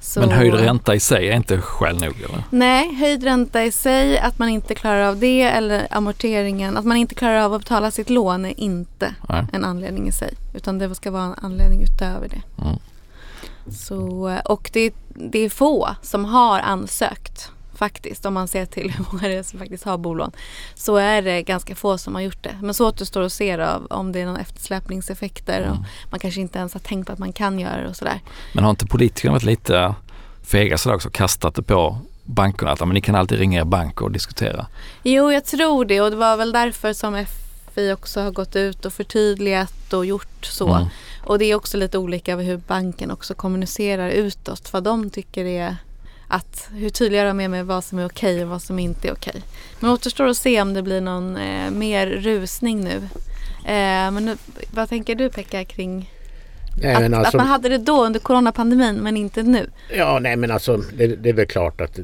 [0.00, 0.20] Så...
[0.20, 2.44] Men höjd ränta i sig är inte skäl nog eller?
[2.50, 6.96] Nej, höjd ränta i sig, att man inte klarar av det eller amorteringen, att man
[6.96, 9.46] inte klarar av att betala sitt lån är inte Nej.
[9.52, 10.34] en anledning i sig.
[10.54, 12.62] Utan det ska vara en anledning utöver det.
[12.62, 12.78] Mm.
[13.70, 18.26] Så, och det, det är få som har ansökt faktiskt.
[18.26, 20.32] Om man ser till hur många det är som faktiskt har bolån.
[20.74, 22.58] Så är det ganska få som har gjort det.
[22.62, 25.70] Men så återstår att se av om det är någon eftersläpningseffekter mm.
[25.70, 25.78] och
[26.10, 28.20] man kanske inte ens har tänkt på att man kan göra det och sådär.
[28.52, 29.94] Men har inte politikerna varit lite
[30.42, 34.02] fega sådär också kastat det på bankerna att men ni kan alltid ringa er bank
[34.02, 34.66] och diskutera?
[35.02, 37.24] Jo, jag tror det och det var väl därför som
[37.74, 40.74] FI också har gått ut och förtydligat och gjort så.
[40.74, 40.88] Mm.
[41.24, 45.76] Och det är också lite olika hur banken också kommunicerar utåt vad de tycker är
[46.28, 49.12] att hur tydliga de är med vad som är okej och vad som inte är
[49.12, 49.42] okej.
[49.80, 52.96] Men återstår att se om det blir någon eh, mer rusning nu.
[53.64, 54.36] Eh, men nu,
[54.70, 56.10] vad tänker du Pekka kring
[56.82, 59.70] nej, att, alltså, att, man hade det då under coronapandemin men inte nu?
[59.96, 61.98] Ja, nej men alltså det, det är väl klart att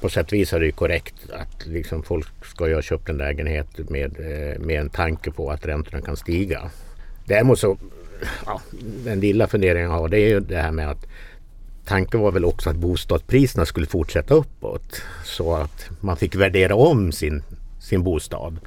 [0.00, 3.16] på sätt och vis är det korrekt att liksom folk ska ju ha köpt en
[3.16, 6.70] lägenhet med, eh, med en tanke på att räntorna kan stiga.
[7.24, 7.78] Däremot så,
[8.46, 8.60] ja,
[9.04, 11.06] den lilla funderingen jag har det är ju det här med att
[11.86, 15.02] tanken var väl också att bostadspriserna skulle fortsätta uppåt.
[15.24, 17.42] Så att man fick värdera om sin,
[17.80, 18.58] sin bostad.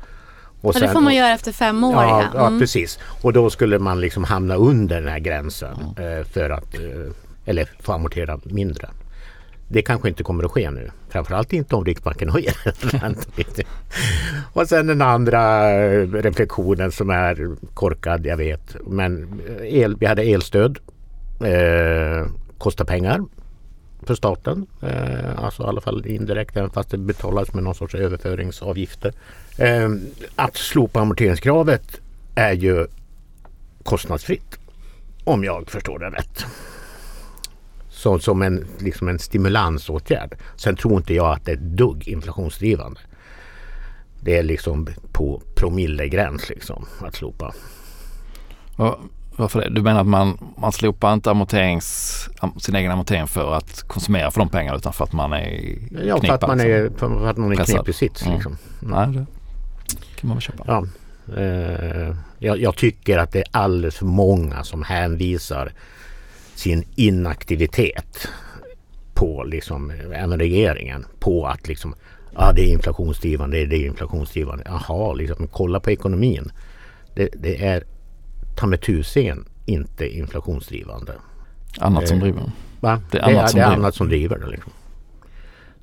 [0.62, 1.94] Och sen, det får man göra efter fem år.
[1.94, 2.48] Ja, ja.
[2.48, 2.60] Mm.
[2.60, 3.00] precis.
[3.22, 6.26] Och då skulle man liksom hamna under den här gränsen mm.
[6.26, 7.12] för att eh,
[7.46, 8.90] eller få amortera mindre.
[9.68, 10.92] Det kanske inte kommer att ske nu.
[11.10, 12.54] Framförallt inte om Riksbanken höjer
[14.54, 18.76] Och sen den andra eh, reflektionen som är korkad, jag vet.
[18.88, 20.80] Men el, vi hade elstöd.
[21.42, 22.28] Eh,
[22.60, 23.26] kostar pengar
[24.04, 24.68] för staten.
[24.82, 29.14] Eh, alltså i alla fall indirekt även fast det betalas med någon sorts överföringsavgifter.
[29.58, 29.90] Eh,
[30.36, 32.02] att slopa amorteringskravet
[32.36, 32.88] är ju
[33.84, 34.60] kostnadsfritt.
[35.24, 36.46] Om jag förstår det rätt.
[37.90, 40.38] Så, som en, liksom en stimulansåtgärd.
[40.56, 43.00] Sen tror inte jag att det är ett dugg inflationsdrivande.
[44.22, 47.54] Det är liksom på promillegräns liksom att slopa.
[49.40, 49.70] Varför det?
[49.70, 54.40] Du menar att man, man slopar inte amorterings, sin egen amortering för att konsumera för
[54.40, 57.52] de pengarna utan för att man är Ja, för att man är, för att man
[57.52, 58.22] är knepig sits.
[58.22, 58.34] Mm.
[58.34, 58.58] Liksom.
[58.82, 59.12] Mm.
[59.12, 59.26] Nej,
[59.90, 60.64] det kan man väl köpa.
[60.68, 60.86] Ja.
[61.38, 65.72] Eh, jag, jag, tycker att det är alldeles för många som hänvisar
[66.56, 68.28] sin inaktivitet
[69.14, 71.96] på liksom, även regeringen, på att liksom,
[72.36, 74.64] ja det är inflationsdrivande, det är inflationsdrivande.
[74.66, 76.52] Jaha, liksom, kolla på ekonomin.
[77.16, 77.84] Det, det är
[78.60, 81.14] ta med tusen inte inflationsdrivande.
[81.78, 82.52] Annat som eh, driver?
[82.80, 83.02] Va?
[83.12, 83.78] Det är, annat, det är, som, det är driver.
[83.78, 84.48] annat som driver det.
[84.48, 84.72] Liksom.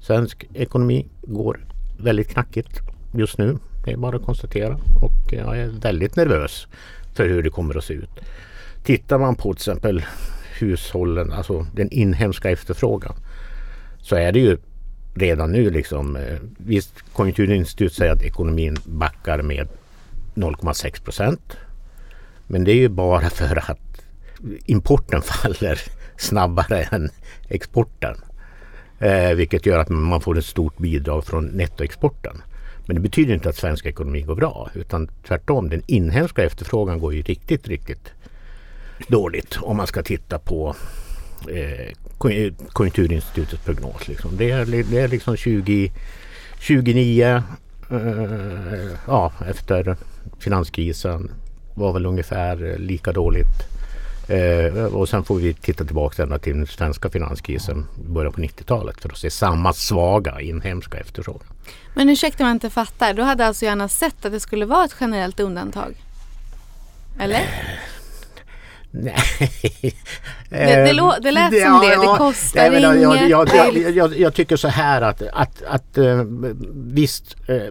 [0.00, 1.60] Svensk ekonomi går
[1.98, 2.80] väldigt knackigt
[3.14, 3.58] just nu.
[3.84, 4.78] Det är bara att konstatera.
[5.00, 6.66] Och jag är väldigt nervös
[7.14, 8.10] för hur det kommer att se ut.
[8.84, 10.04] Tittar man på till exempel
[10.58, 13.14] hushållen, alltså den inhemska efterfrågan.
[13.98, 14.58] Så är det ju
[15.14, 16.16] redan nu liksom.
[16.16, 19.68] Eh, visst, Konjunkturinstitutet säger att ekonomin backar med
[20.34, 21.56] 0,6 procent.
[22.46, 24.02] Men det är ju bara för att
[24.66, 25.80] importen faller
[26.16, 27.10] snabbare än
[27.48, 28.16] exporten.
[28.98, 32.42] Eh, vilket gör att man får ett stort bidrag från nettoexporten.
[32.86, 35.68] Men det betyder inte att svensk ekonomi går bra utan tvärtom.
[35.68, 38.12] Den inhemska efterfrågan går ju riktigt, riktigt
[39.08, 40.76] dåligt om man ska titta på
[41.48, 41.92] eh,
[42.72, 44.08] Konjunkturinstitutets prognos.
[44.08, 44.36] Liksom.
[44.36, 45.92] Det, är, det är liksom 20,
[46.58, 47.42] 29
[47.90, 49.96] eh, ja, efter
[50.38, 51.30] finanskrisen
[51.76, 53.76] var väl ungefär lika dåligt
[54.28, 58.40] Eh, och sen får vi titta tillbaka ända till den svenska finanskrisen i början på
[58.40, 61.48] 90-talet för att se samma svaga inhemska efterfrågan.
[61.94, 64.84] Men ursäkta om jag inte fattar, du hade alltså gärna sett att det skulle vara
[64.84, 65.94] ett generellt undantag?
[67.18, 67.40] Eller?
[69.02, 69.14] Nej.
[70.50, 71.86] Det, det, lå, det lät som det.
[71.86, 73.30] Ja, det kostar nej, inget.
[73.30, 76.24] Jag, jag, jag, jag, tycker så här att, att, att uh,
[76.74, 77.62] visst, uh,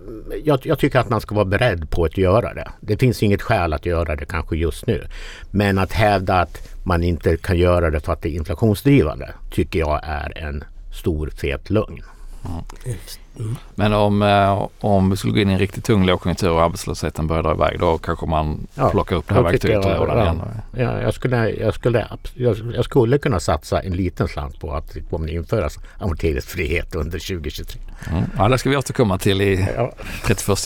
[0.44, 2.72] jag, tycker att man ska vara beredd på att göra det.
[2.80, 5.08] Det finns inget skäl att göra det kanske just nu.
[5.52, 9.80] Men att hävda att man inte kan göra det för att det är inflationsdrivande tycker
[9.80, 12.04] jag är en stor fet lögn.
[12.46, 12.98] Mm.
[13.40, 13.56] Mm.
[13.76, 17.28] Men om, eh, om vi skulle gå in i en riktigt tung lågkonjunktur och arbetslösheten
[17.28, 20.42] börjar dra iväg då kanske man ja, plockar upp det här verktyget ja, igen.
[20.72, 24.94] Ja, jag, skulle, jag, skulle, jag, jag, skulle kunna satsa en liten slant på att
[24.94, 27.82] det kommer införas amorteringsfrihet under 2023.
[28.10, 28.24] Mm.
[28.38, 29.92] Ja, det ska vi återkomma till i ja.
[30.26, 30.60] 31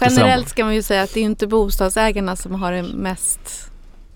[0.00, 3.70] Generellt ska man ju säga att det är inte bostadsägarna som har det mest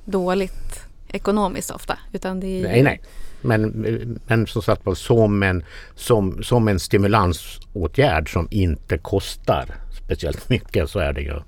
[0.05, 1.99] dåligt ekonomiskt ofta.
[2.13, 3.01] Utan det är nej, nej.
[3.45, 9.67] Men, men som sagt var som en, som, som en stimulansåtgärd som inte kostar
[10.05, 11.41] speciellt mycket så är det ju.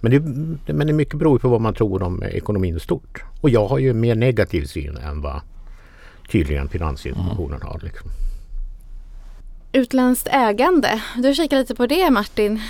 [0.00, 3.22] Men det, men det mycket beror på vad man tror om ekonomin i stort.
[3.40, 5.40] Och jag har ju mer negativ syn än vad
[6.30, 7.80] tydligen Finansinspektionen har.
[7.82, 8.10] Liksom.
[9.72, 12.60] Utländskt ägande, du kikar lite på det Martin?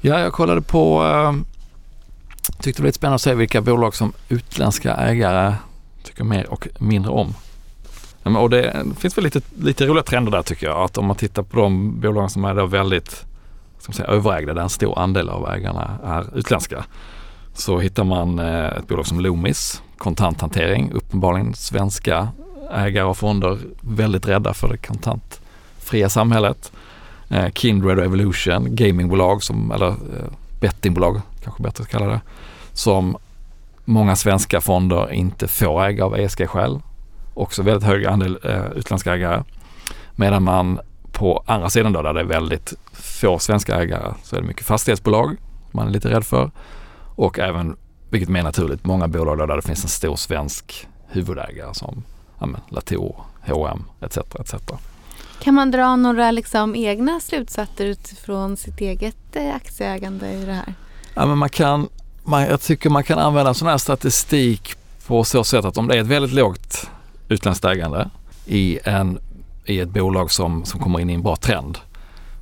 [0.00, 1.32] Ja, jag kollade på, äh,
[2.60, 5.54] tyckte det var lite spännande att se vilka bolag som utländska ägare
[6.02, 7.34] tycker mer och mindre om.
[8.22, 10.84] Och det finns väl lite, lite roliga trender där tycker jag.
[10.84, 13.24] Att om man tittar på de bolag som är då väldigt
[13.78, 16.84] ska säga, överägda, där en stor andel av ägarna är utländska.
[17.54, 22.28] Så hittar man eh, ett bolag som Loomis, kontanthantering, uppenbarligen svenska
[22.72, 26.72] ägare och fonder väldigt rädda för det kontantfria samhället.
[27.28, 32.20] Eh, Kindred och Evolution, gamingbolag som, eller eh, bettingbolag kanske bättre att kalla det,
[32.72, 33.16] som
[33.90, 36.80] många svenska fonder inte får äga av ESG-skäl.
[37.34, 39.42] Också väldigt hög andel eh, utländska ägare.
[40.16, 40.80] Medan man
[41.12, 44.66] på andra sidan då där det är väldigt få svenska ägare så är det mycket
[44.66, 45.36] fastighetsbolag
[45.70, 46.50] man är lite rädd för.
[47.16, 47.76] Och även,
[48.10, 52.02] vilket mer naturligt, många bolag där det finns en stor svensk huvudägare som
[52.38, 53.14] ja, Latour,
[53.46, 54.18] H&M etc.
[54.40, 54.54] etc.
[55.42, 60.74] Kan man dra några liksom egna slutsatser utifrån sitt eget eh, aktieägande i det här?
[61.14, 61.88] Ja, men man kan
[62.24, 64.74] man, jag tycker man kan använda sån här statistik
[65.06, 66.90] på så sätt att om det är ett väldigt lågt
[67.28, 68.10] utländskt ägande
[68.46, 69.18] i, en,
[69.64, 71.78] i ett bolag som, som kommer in i en bra trend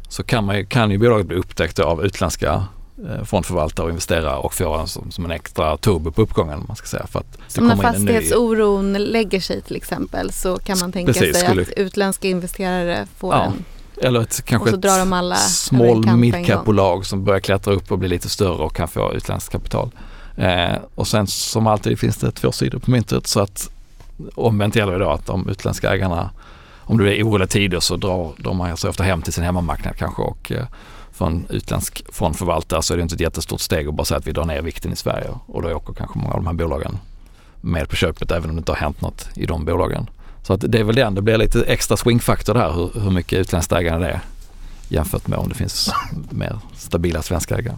[0.08, 2.64] så kan, man, kan ju bolaget bli upptäckt av utländska
[3.08, 6.64] eh, fondförvaltare och investerare och få som, som en extra turbo på uppgången.
[6.68, 8.98] Man ska säga, för att som när fastighetsoron ny...
[8.98, 11.62] lägger sig till exempel så kan man tänka Precis, sig skulle...
[11.62, 13.44] att utländska investerare får ja.
[13.44, 13.64] en
[14.02, 18.62] eller ett, kanske och ett small midcap-bolag som börjar klättra upp och bli lite större
[18.62, 19.90] och kan få utländskt kapital.
[20.36, 23.70] Eh, och sen som alltid finns det två sidor på myntet så att
[24.34, 26.30] omvänt gäller det då att de utländska ägarna
[26.80, 30.22] om det är oroliga tider så drar de sig ofta hem till sin hemmamarknad kanske
[30.22, 30.64] och eh,
[31.12, 34.26] för en utländsk fondförvaltare så är det inte ett jättestort steg att bara säga att
[34.26, 36.98] vi drar ner vikten i Sverige och då åker kanske många av de här bolagen
[37.60, 40.06] med på köpet även om det inte har hänt något i de bolagen.
[40.48, 43.38] Så att det är väl den, det blir lite extra swingfaktor där hur, hur mycket
[43.38, 44.20] utländskt ägande det är
[44.88, 45.90] jämfört med om det finns
[46.30, 47.76] mer stabila svenska ägare.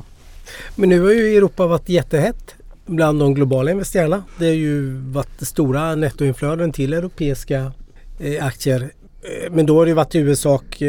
[0.77, 2.55] Men nu har ju Europa varit jättehett
[2.87, 4.25] bland de globala investerarna.
[4.39, 7.73] Det har ju varit stora nettoinflöden till europeiska
[8.19, 8.91] eh, aktier.
[9.23, 10.83] Eh, men då har det varit i huvudsak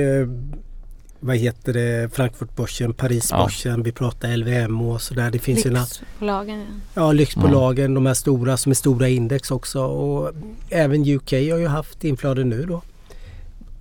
[1.24, 3.84] vad heter det, Frankfurtbörsen, Parisbörsen, ja.
[3.84, 5.32] vi pratar LVM och sådär.
[5.32, 6.66] Det finns lyxbolagen.
[6.94, 7.96] Ja, ja lyxbolagen, mm.
[7.96, 9.84] de här stora som är stora index också.
[9.84, 10.32] Och
[10.70, 12.82] även UK har ju haft inflöde nu då.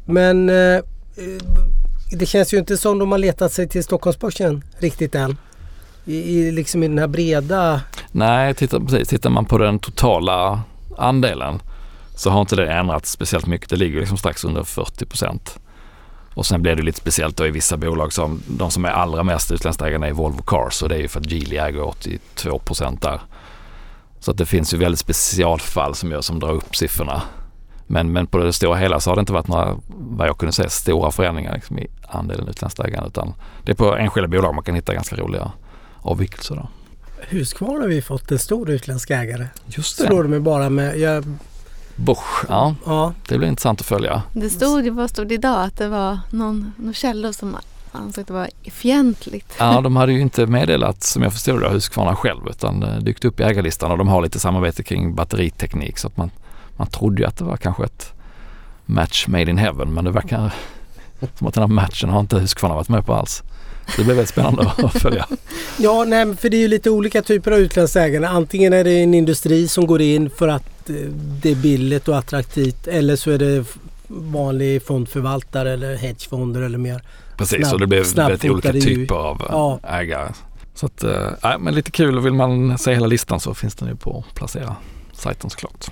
[0.04, 0.80] Men eh,
[2.12, 5.36] det känns ju inte som de har letat sig till Stockholmsbörsen riktigt än.
[6.04, 7.80] I, i, liksom i den här breda...
[8.12, 9.08] Nej, titta, precis.
[9.08, 10.62] Tittar man på den totala
[10.98, 11.62] andelen
[12.14, 13.70] så har inte det ändrats speciellt mycket.
[13.70, 15.58] Det ligger liksom strax under 40 procent.
[16.34, 19.22] Och sen blir det lite speciellt då i vissa bolag som de som är allra
[19.22, 22.58] mest utländskt ägande är Volvo Cars och det är ju för att Geely äger 82
[22.58, 23.20] procent där.
[24.20, 27.22] Så att det finns ju väldigt specialfall som, gör, som drar upp siffrorna.
[27.86, 30.52] Men, men på det stora hela så har det inte varit några, vad jag kunde
[30.52, 34.64] säga, stora förändringar liksom i andelen utländskt ägande utan det är på enskilda bolag man
[34.64, 35.52] kan hitta ganska roliga
[36.02, 36.54] avvikelser.
[36.54, 36.68] Då.
[37.28, 39.46] Husqvarna har vi fått en stor utländsk ägare.
[39.66, 40.06] Just det.
[40.06, 41.24] Slår de bara med, jag
[42.04, 42.74] Bosch, ja.
[42.86, 43.12] ja.
[43.28, 44.22] Det blir intressant att följa.
[44.32, 45.64] Det stod, vad stod det idag?
[45.64, 47.56] Att det var någon, någon källor som
[47.92, 49.54] ansåg att det var fientligt.
[49.58, 53.40] Ja, de hade ju inte meddelat, som jag förstod det, Husqvarna själv utan dykt upp
[53.40, 56.30] i ägarlistan och de har lite samarbete kring batteriteknik så att man,
[56.76, 58.12] man trodde ju att det var kanske ett
[58.86, 60.52] match made in heaven men det verkar
[61.34, 63.42] som att den här matchen har inte Husqvarna varit med på alls.
[63.96, 65.26] Det blir väldigt spännande att följa.
[65.78, 68.28] Ja, nej, för det är ju lite olika typer av utländskt ägande.
[68.28, 70.94] Antingen är det en industri som går in för att eh,
[71.42, 73.64] det är billigt och attraktivt eller så är det
[74.06, 77.02] vanlig fondförvaltare eller hedgefonder eller mer
[77.36, 79.80] Precis, snabb, och det blir väldigt olika typer av ja.
[79.88, 80.32] ägare.
[80.74, 83.88] Så att, äh, men lite kul och vill man se hela listan så finns den
[83.88, 84.76] ju på Placera
[85.12, 85.90] sajten såklart.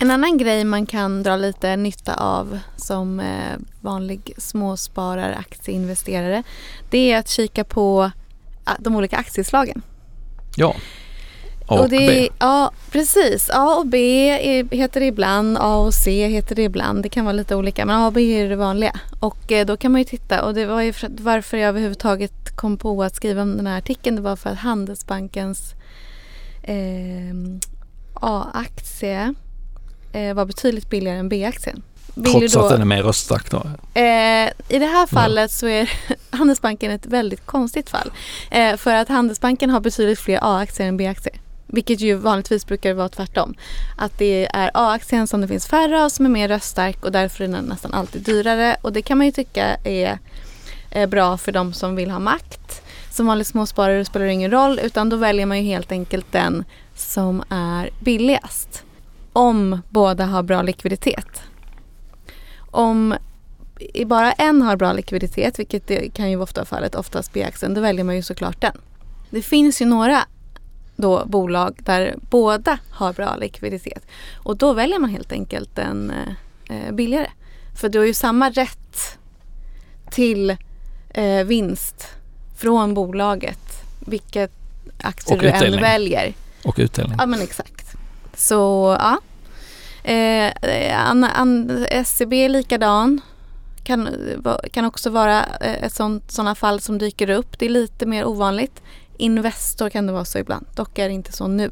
[0.00, 6.42] En annan grej man kan dra lite nytta av som eh, vanlig småsparare, aktieinvesterare,
[6.90, 8.10] det är att kika på
[8.64, 9.82] ah, de olika aktieslagen.
[10.56, 10.74] Ja.
[11.66, 12.28] A och, och det, B.
[12.38, 13.50] Ja, precis.
[13.50, 13.98] A och B
[14.70, 17.02] heter det ibland, A och C heter det ibland.
[17.02, 19.00] Det kan vara lite olika men A och B är det vanliga.
[19.20, 22.76] Och eh, då kan man ju titta och det var ju varför jag överhuvudtaget kom
[22.76, 24.16] på att skriva om den här artikeln.
[24.16, 25.74] Det var för att Handelsbankens
[26.62, 27.34] eh,
[28.14, 29.34] A-aktie
[30.12, 31.82] var betydligt billigare än B-aktien.
[32.24, 33.62] Trots då, att den är mer röststark då?
[33.94, 35.90] Eh, I det här fallet så är
[36.30, 38.10] Handelsbanken ett väldigt konstigt fall.
[38.50, 41.40] Eh, för att Handelsbanken har betydligt fler A-aktier än B-aktier.
[41.66, 43.54] Vilket ju vanligtvis brukar vara tvärtom.
[43.96, 47.44] Att det är A-aktien som det finns färre av som är mer röststark och därför
[47.44, 48.76] är den nästan alltid dyrare.
[48.82, 49.76] Och det kan man ju tycka
[50.90, 52.82] är bra för de som vill ha makt.
[53.10, 56.64] Som vanlig småsparare spelar det ingen roll utan då väljer man ju helt enkelt den
[56.94, 58.84] som är billigast
[59.32, 61.42] om båda har bra likviditet.
[62.70, 63.14] Om
[64.06, 67.80] bara en har bra likviditet, vilket det kan ju ofta vara fallet, oftast B-aktien, då
[67.80, 68.76] väljer man ju såklart den.
[69.30, 70.24] Det finns ju några
[70.96, 76.12] då bolag där båda har bra likviditet och då väljer man helt enkelt den
[76.70, 77.30] eh, billigare.
[77.80, 79.18] För du har ju samma rätt
[80.10, 80.56] till
[81.10, 82.06] eh, vinst
[82.56, 84.52] från bolaget vilket
[85.00, 86.34] aktier du än väljer.
[86.64, 87.16] Och utdelning.
[87.18, 87.97] Ja men exakt.
[88.38, 89.18] Så ja.
[90.12, 93.20] Eh, an, an, SCB är likadan.
[93.84, 94.08] Kan,
[94.72, 97.58] kan också vara eh, ett sånt, sådana fall som dyker upp.
[97.58, 98.82] Det är lite mer ovanligt.
[99.16, 100.66] Investor kan det vara så ibland.
[100.74, 101.70] Dock är det inte så nu.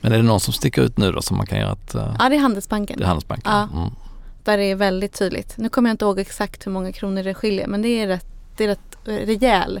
[0.00, 1.94] Men är det någon som sticker ut nu då som man kan göra ett...
[1.94, 2.16] Uh...
[2.18, 2.98] Ja det är Handelsbanken.
[2.98, 3.52] Det är Handelsbanken.
[3.52, 3.68] Ja.
[3.72, 3.90] Mm.
[4.44, 5.54] Där det är väldigt tydligt.
[5.56, 8.26] Nu kommer jag inte ihåg exakt hur många kronor det skiljer men det är rätt,
[8.56, 9.80] det är rätt rejäl.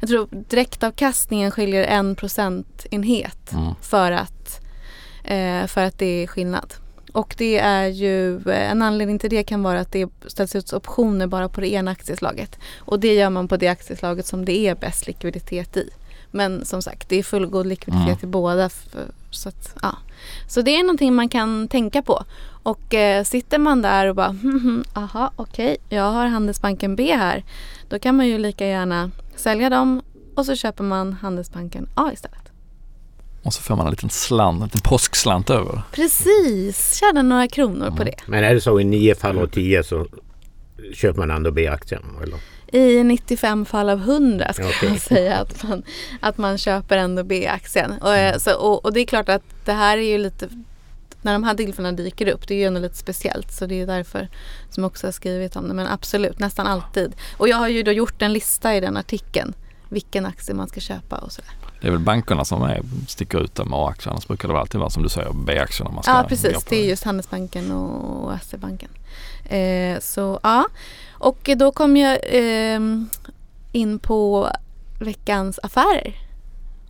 [0.00, 3.74] Jag tror direktavkastningen skiljer en procentenhet mm.
[3.80, 4.41] för, att, eh,
[5.68, 6.74] för att det är skillnad.
[7.12, 10.72] Och det är ju, eh, en anledning till det kan vara att det ställs ut
[10.72, 12.58] optioner bara på det ena aktieslaget.
[12.78, 15.90] Och det gör man på det aktieslaget som det är bäst likviditet i.
[16.30, 18.22] Men som sagt, det är fullgod likviditet mm.
[18.22, 18.70] i båda.
[19.30, 19.96] Så, att, ja.
[20.48, 22.24] så det är någonting man kan tänka på.
[22.62, 27.12] Och eh, sitter man där och bara, hm, aha, okej, okay, jag har Handelsbanken B
[27.16, 27.44] här.
[27.88, 30.02] Då kan man ju lika gärna sälja dem
[30.34, 32.51] och så köper man Handelsbanken A istället.
[33.42, 35.82] Och så får man en liten slant, en liten påskslant över.
[35.92, 37.96] Precis, tjäna några kronor mm.
[37.96, 38.16] på det.
[38.26, 40.06] Men är det så i nio fall av tio så
[40.94, 42.02] köper man ändå B-aktien?
[42.22, 42.38] Eller?
[42.72, 44.88] I 95 fall av 100 ska okay.
[44.88, 45.82] jag säga att man,
[46.20, 47.92] att man köper ändå B-aktien.
[48.00, 48.40] Och, mm.
[48.40, 50.48] så, och, och, det är klart att det här är ju lite
[51.22, 53.86] när de här tillfällena dyker upp, det är ju ändå lite speciellt så det är
[53.86, 54.28] därför
[54.70, 55.74] som jag också har skrivit om det.
[55.74, 57.12] Men absolut, nästan alltid.
[57.36, 59.54] Och jag har ju då gjort en lista i den artikeln
[59.88, 61.50] vilken aktie man ska köpa och sådär.
[61.82, 64.12] Det är väl bankerna som är, sticker ut med A-aktier.
[64.12, 66.84] Annars brukar det alltid vara som du säger B-aktierna man ska Ja precis, det är
[66.84, 68.90] just Handelsbanken och SE-banken.
[69.44, 70.66] Eh, så ja,
[71.12, 72.80] och då kom jag eh,
[73.72, 74.48] in på
[75.00, 76.14] veckans affärer.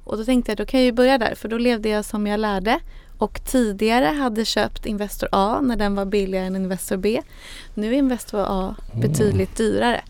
[0.04, 2.26] Och då tänkte jag då kan jag ju börja där för då levde jag som
[2.26, 2.80] jag lärde
[3.18, 7.22] och tidigare hade köpt Investor A när den var billigare än Investor B.
[7.74, 10.02] Nu är Investor A betydligt dyrare.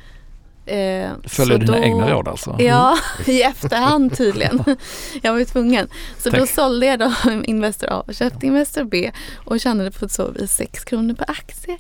[0.66, 2.56] Eh, Följer dina då, egna råd alltså?
[2.58, 4.64] Ja, i efterhand tydligen.
[5.22, 5.88] jag var ju tvungen.
[6.18, 6.40] Så Tack.
[6.40, 7.12] då sålde jag då
[7.44, 9.10] Investor A och köpte Investor B
[9.44, 11.78] och tjänade på så vis 6 kronor per aktie.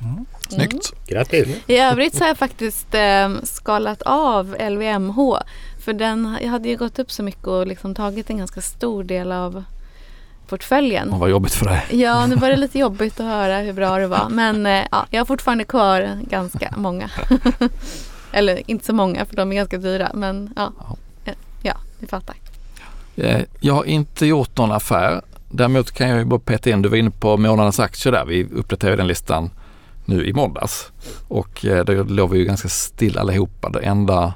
[0.00, 0.26] Mm.
[0.48, 0.72] Snyggt.
[0.72, 1.04] Mm.
[1.06, 1.48] Grattis.
[1.66, 5.38] I övrigt så har jag faktiskt eh, skalat av LVMH.
[5.84, 9.04] För den jag hade ju gått upp så mycket och liksom tagit en ganska stor
[9.04, 9.64] del av
[10.48, 11.12] portföljen.
[11.12, 11.86] Och vad jobbigt för dig.
[11.90, 14.28] Ja, nu var det lite jobbigt att höra hur bra det var.
[14.30, 17.10] Men eh, ja, jag har fortfarande kvar ganska många.
[18.32, 22.06] Eller inte så många för de är ganska dyra men ja, ja, eh, ja ni
[22.06, 22.36] fattar.
[23.16, 25.22] Eh, jag har inte gjort någon affär.
[25.50, 28.24] Däremot kan jag ju bara peta in, du var inne på månadens aktier där.
[28.24, 29.50] Vi uppdaterade den listan
[30.04, 30.92] nu i måndags.
[31.28, 33.68] Och eh, då låg vi ju ganska still allihopa.
[33.68, 34.34] Det enda,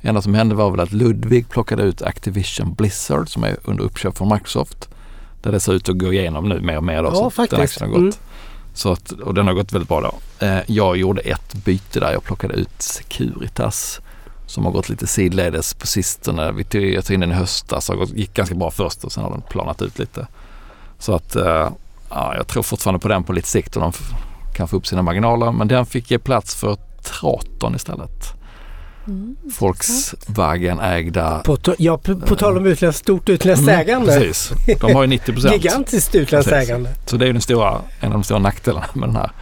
[0.00, 4.18] enda som hände var väl att Ludvig plockade ut Activision Blizzard som är under uppköp
[4.18, 4.88] från Microsoft.
[5.42, 7.02] Där det ser ut att gå igenom nu mer och mer.
[7.02, 7.50] Då, ja, så faktiskt.
[7.50, 8.00] Den aktien har gått.
[8.00, 8.14] Mm.
[8.74, 10.46] Så att, och den har gått väldigt bra då.
[10.46, 12.12] Eh, jag gjorde ett byte där.
[12.12, 14.00] Jag plockade ut Securitas
[14.46, 16.52] som har gått lite sidledes på sistone.
[16.52, 19.22] Vi tog, jag tog in den i höstas och gick ganska bra först och sen
[19.22, 20.26] har den planat ut lite.
[20.98, 21.70] Så att eh,
[22.10, 23.92] ja, jag tror fortfarande på den på lite sikt och de
[24.54, 25.52] kan få upp sina marginaler.
[25.52, 28.41] Men den fick ge plats för Traton istället
[29.06, 31.42] mm, Volkswagen-ägda...
[31.44, 34.18] På, ja, på, på tal om utländskt, stort utländskt mm, ägande.
[34.18, 34.52] Precis.
[34.80, 35.54] De har ju 90 procent.
[35.62, 36.90] Gigantiskt utländskt ägande.
[37.06, 39.32] Så det är ju den stora, en av de stora nackdelarna med den här.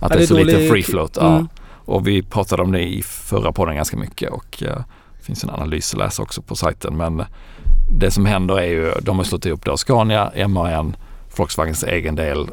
[0.00, 1.16] Att ja, det är så lite free float.
[1.16, 1.32] Mm.
[1.32, 1.46] Ja.
[1.84, 4.68] Och vi pratade om det i förra podden ganska mycket och uh,
[5.18, 6.96] det finns en analys att läsa också på sajten.
[6.96, 7.24] Men
[7.90, 10.96] det som händer är ju, de har slått ihop då Scania, MAN,
[11.36, 12.50] Volkswagens egen del,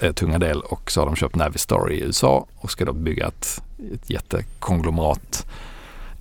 [0.00, 3.26] eh, tunga del och så har de köpt Navistar i USA och ska då bygga
[3.26, 3.62] ett,
[3.94, 5.46] ett jättekonglomerat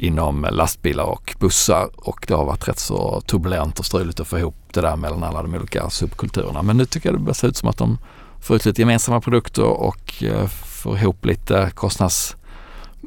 [0.01, 4.39] inom lastbilar och bussar och det har varit rätt så turbulent och struligt att få
[4.39, 6.61] ihop det där mellan alla de olika subkulturerna.
[6.61, 7.97] Men nu tycker jag det börjar se ut som att de
[8.39, 12.35] får ut lite gemensamma produkter och eh, får ihop lite kostnads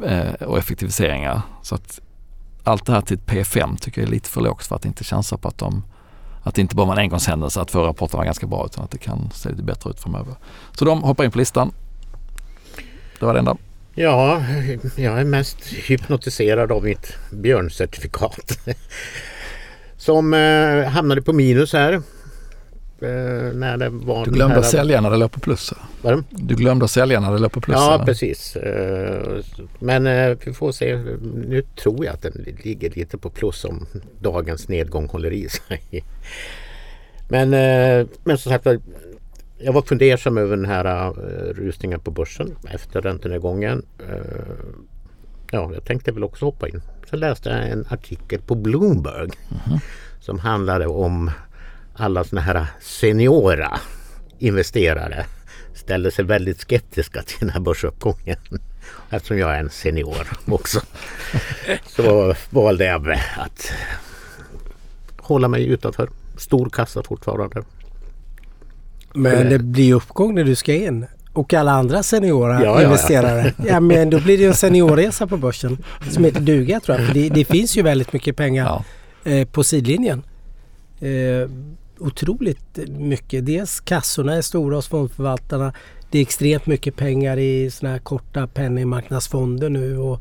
[0.04, 1.42] eh, och effektiviseringar.
[1.62, 2.00] Så att
[2.64, 5.04] allt det här till ett P5 tycker jag är lite för lågt för att inte
[5.04, 5.82] chansa på att de
[6.42, 8.90] att det inte bara var en engångshändelse att förra rapporten var ganska bra utan att
[8.90, 10.34] det kan se lite bättre ut framöver.
[10.72, 11.72] Så de hoppar in på listan.
[13.20, 13.56] Det var det enda.
[13.94, 14.42] Ja,
[14.96, 18.58] jag är mest hypnotiserad av mitt björncertifikat.
[19.96, 22.02] Som eh, hamnade på minus här
[23.04, 25.72] Eh, när det var du glömde att sälja när det låg på plus?
[26.02, 26.24] Vad?
[26.30, 27.76] Du glömde att sälja när det låg på plus?
[27.76, 28.04] Ja, eller?
[28.04, 28.56] precis.
[28.56, 29.42] Eh,
[29.78, 30.96] men eh, vi får se.
[31.46, 33.86] Nu tror jag att den ligger lite på plus om
[34.20, 36.04] dagens nedgång håller i sig.
[37.28, 37.50] Men,
[38.24, 38.66] men som sagt
[39.58, 41.12] jag var fundersam över den här
[41.52, 43.86] rusningen på börsen efter räntenedgången.
[45.50, 46.82] Ja, jag tänkte väl också hoppa in.
[47.10, 49.32] Så läste jag en artikel på Bloomberg mm
[49.64, 49.80] -hmm.
[50.20, 51.30] som handlade om
[51.94, 53.80] alla sådana här seniora
[54.38, 55.26] investerare
[55.74, 58.36] ställde sig väldigt skeptiska till den här börsuppgången.
[59.10, 60.80] Eftersom jag är en senior också.
[61.86, 63.72] Så valde jag att
[65.18, 66.08] hålla mig utanför.
[66.36, 67.62] Stor kassa fortfarande.
[69.14, 71.06] Men det blir uppgång när du ska in.
[71.32, 73.54] Och alla andra seniora ja, investerare.
[73.58, 73.80] Ja, ja.
[73.80, 75.78] men då blir det en seniorresa på börsen.
[76.10, 77.14] Som heter duga tror jag.
[77.14, 78.84] Det, det, finns ju väldigt mycket pengar
[79.24, 80.22] eh, på sidlinjen.
[81.00, 81.50] Eh,
[81.98, 83.46] otroligt mycket.
[83.46, 85.72] Dels kassorna är stora hos fondförvaltarna.
[86.10, 89.98] Det är extremt mycket pengar i såna här korta penningmarknadsfonder nu.
[89.98, 90.20] Och,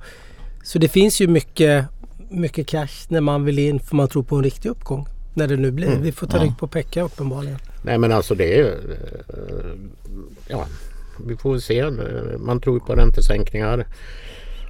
[0.64, 1.86] så det finns ju mycket,
[2.30, 5.08] mycket cash när man vill in för man tror på en riktig uppgång.
[5.34, 5.88] När det nu blir.
[5.88, 6.02] Mm.
[6.02, 6.44] Vi får ta ja.
[6.44, 7.58] rygg på Pekka uppenbarligen.
[7.82, 9.76] Nej men alltså det är eh,
[10.48, 10.68] Ja,
[11.26, 11.90] vi får se.
[12.38, 13.86] Man tror på räntesänkningar.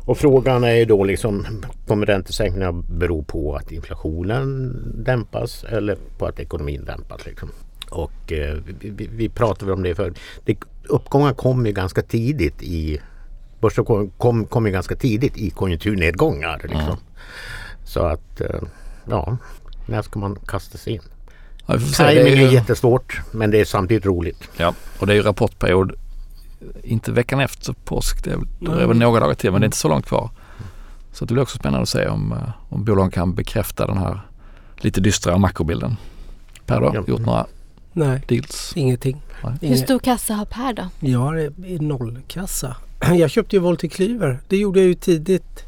[0.05, 1.45] Och frågan är ju då liksom
[1.87, 7.25] kommer räntesänkningarna bero på att inflationen dämpas eller på att ekonomin dämpas?
[7.25, 7.49] Liksom?
[7.89, 10.13] Och eh, vi, vi pratade om det för
[10.45, 10.57] det,
[10.89, 13.01] uppgångar kom ju ganska tidigt i
[13.59, 16.59] Börsen kom, kom, kom ju ganska tidigt i konjunkturnedgångar.
[16.63, 16.81] Liksom.
[16.81, 16.97] Mm.
[17.85, 18.61] Så att eh,
[19.09, 19.37] ja,
[19.85, 21.01] när ska man kasta sig in?
[21.65, 22.47] Ja, Timing är, ju...
[22.47, 24.49] är jättesvårt men det är samtidigt roligt.
[24.57, 25.91] Ja, och det är ju rapportperiod
[26.83, 28.23] inte veckan efter påsk.
[28.23, 30.29] Det är, det är väl några dagar till men det är inte så långt kvar.
[31.11, 34.21] Så det blir också spännande att se om, eh, om bolagen kan bekräfta den här
[34.77, 35.97] lite dystra makrobilden.
[36.65, 37.03] Per då, ja.
[37.07, 37.45] gjort några
[37.93, 38.73] Nej, deals?
[38.75, 39.21] ingenting.
[39.43, 39.69] Nej.
[39.69, 40.89] Hur stor kassa har Per då?
[40.99, 42.75] Jag har nollkassa.
[43.13, 44.39] Jag köpte ju Volti Klyver.
[44.47, 45.65] Det gjorde jag ju tidigt.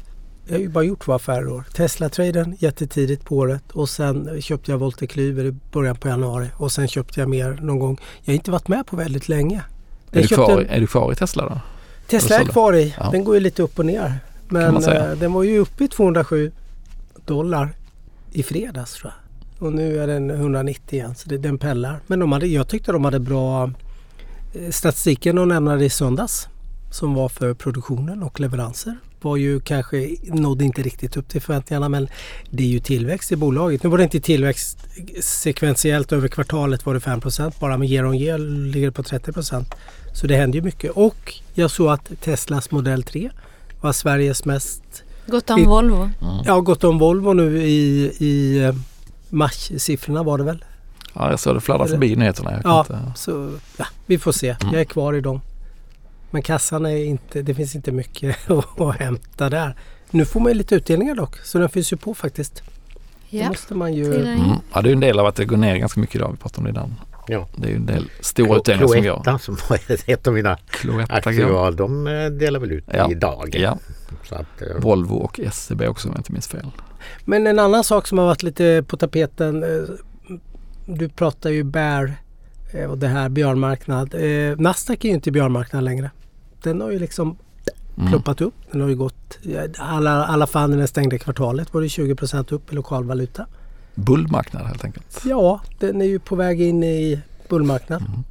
[0.48, 1.64] Jag har ju bara gjort två affärer år.
[1.72, 6.72] Tesla-traden jättetidigt på året och sen köpte jag Volti Klyver i början på januari och
[6.72, 8.00] sen köpte jag mer någon gång.
[8.24, 9.64] Jag har inte varit med på väldigt länge.
[10.12, 11.60] Är du, kvar, är du kvar i Tesla då?
[12.06, 12.94] Tesla är kvar i.
[12.98, 13.08] Ja.
[13.12, 14.14] Den går ju lite upp och ner.
[14.48, 16.52] Men eh, den var ju uppe i 207
[17.24, 17.76] dollar
[18.32, 19.66] i fredags tror jag.
[19.66, 22.00] Och nu är den 190 igen så det, den pellar.
[22.06, 23.70] Men de hade, jag tyckte de hade bra
[24.54, 26.48] eh, statistiken de lämnade i söndags
[26.90, 31.88] som var för produktionen och leveranser var ju kanske, nådde inte riktigt upp till förväntningarna
[31.88, 32.08] men
[32.50, 33.82] det är ju tillväxt i bolaget.
[33.82, 34.78] Nu var det inte tillväxt
[35.20, 39.64] sekventiellt över kvartalet var det 5% bara men year on year ligger det på 30%
[40.12, 43.30] Så det händer ju mycket och jag såg att Teslas modell 3
[43.80, 44.82] var Sveriges mest...
[45.26, 45.96] Gått om i, Volvo.
[45.96, 46.36] Mm.
[46.44, 48.74] Ja, gått om Volvo nu i, i eh,
[49.30, 50.64] marssiffrorna var det väl?
[51.14, 52.60] Ja, jag såg det fladdra förbi nyheterna.
[52.64, 53.12] ja, inte...
[53.16, 54.56] så, ja, vi får se.
[54.60, 54.72] Mm.
[54.72, 55.40] Jag är kvar i dem.
[56.30, 58.50] Men kassan är inte, det finns inte mycket
[58.80, 59.76] att hämta där.
[60.10, 62.62] Nu får man ju lite utdelningar dock så den finns ju på faktiskt.
[63.28, 63.42] Ja.
[63.42, 64.14] Det måste man ju...
[64.14, 64.40] Mm.
[64.74, 66.30] Ja, det är en del av att det går ner ganska mycket idag.
[66.32, 66.94] Vi pratade om det innan.
[67.28, 67.48] Ja.
[67.56, 69.22] Det är ju en del stora utdelningar som går.
[69.22, 70.58] Cloetta som var ett av mina
[71.08, 71.76] aktiebolag.
[71.76, 73.10] De eh, delar väl ut ja.
[73.10, 73.56] idag.
[73.58, 73.78] Ja.
[74.30, 74.80] Att, uh...
[74.80, 76.70] Volvo och SCB e också om jag inte minns fel.
[77.24, 79.62] Men en annan sak som har varit lite på tapeten.
[79.62, 79.88] Eh,
[80.86, 82.16] du pratar ju bär
[82.88, 84.14] och det här björnmarknad.
[84.58, 86.10] Nasdaq är ju inte björnmarknad längre
[86.70, 87.36] den har ju liksom
[87.96, 88.10] mm.
[88.10, 88.54] ploppat upp.
[88.70, 89.38] Den har ju gått,
[89.78, 93.46] alla, alla fall när den stängde kvartalet var det 20% upp i lokalvaluta.
[93.94, 95.22] Bullmarknad helt enkelt?
[95.24, 98.00] Ja, den är ju på väg in i bullmarknad.
[98.00, 98.24] Mm.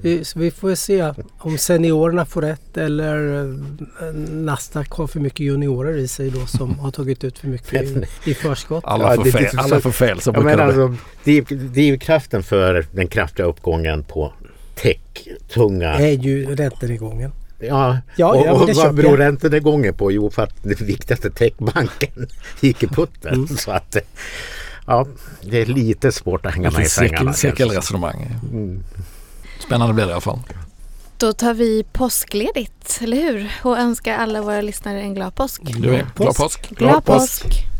[0.00, 5.96] Vi, vi får se om seniorerna får rätt eller eh, Nasdaq har för mycket juniorer
[5.96, 8.84] i sig då som har tagit ut för mycket i, i förskott.
[8.86, 10.96] Alla får fel, alla får fel så brukar det alltså,
[11.54, 14.32] Drivkraften för den kraftiga uppgången på
[14.74, 15.98] tech, tunga...
[15.98, 17.32] är ju räntenedgången.
[17.58, 20.12] Ja, ja, och, ja och vad beror räntenedgången på?
[20.12, 22.28] Jo, för att den viktigaste techbanken
[22.60, 23.34] gick i putten.
[23.34, 23.48] Mm.
[23.48, 23.96] Så att,
[24.86, 25.06] ja,
[25.42, 27.32] det är lite svårt att hänga med i svängarna.
[27.32, 28.30] Cirkelresonemang.
[28.52, 28.82] Mm.
[29.58, 30.38] Spännande blir det i alla fall.
[31.18, 33.52] Då tar vi påskledigt, eller hur?
[33.62, 35.62] Och önskar alla våra lyssnare en glad påsk.
[35.62, 36.18] Glad påsk.
[36.18, 36.70] Glad påsk.
[36.70, 37.75] Glad påsk.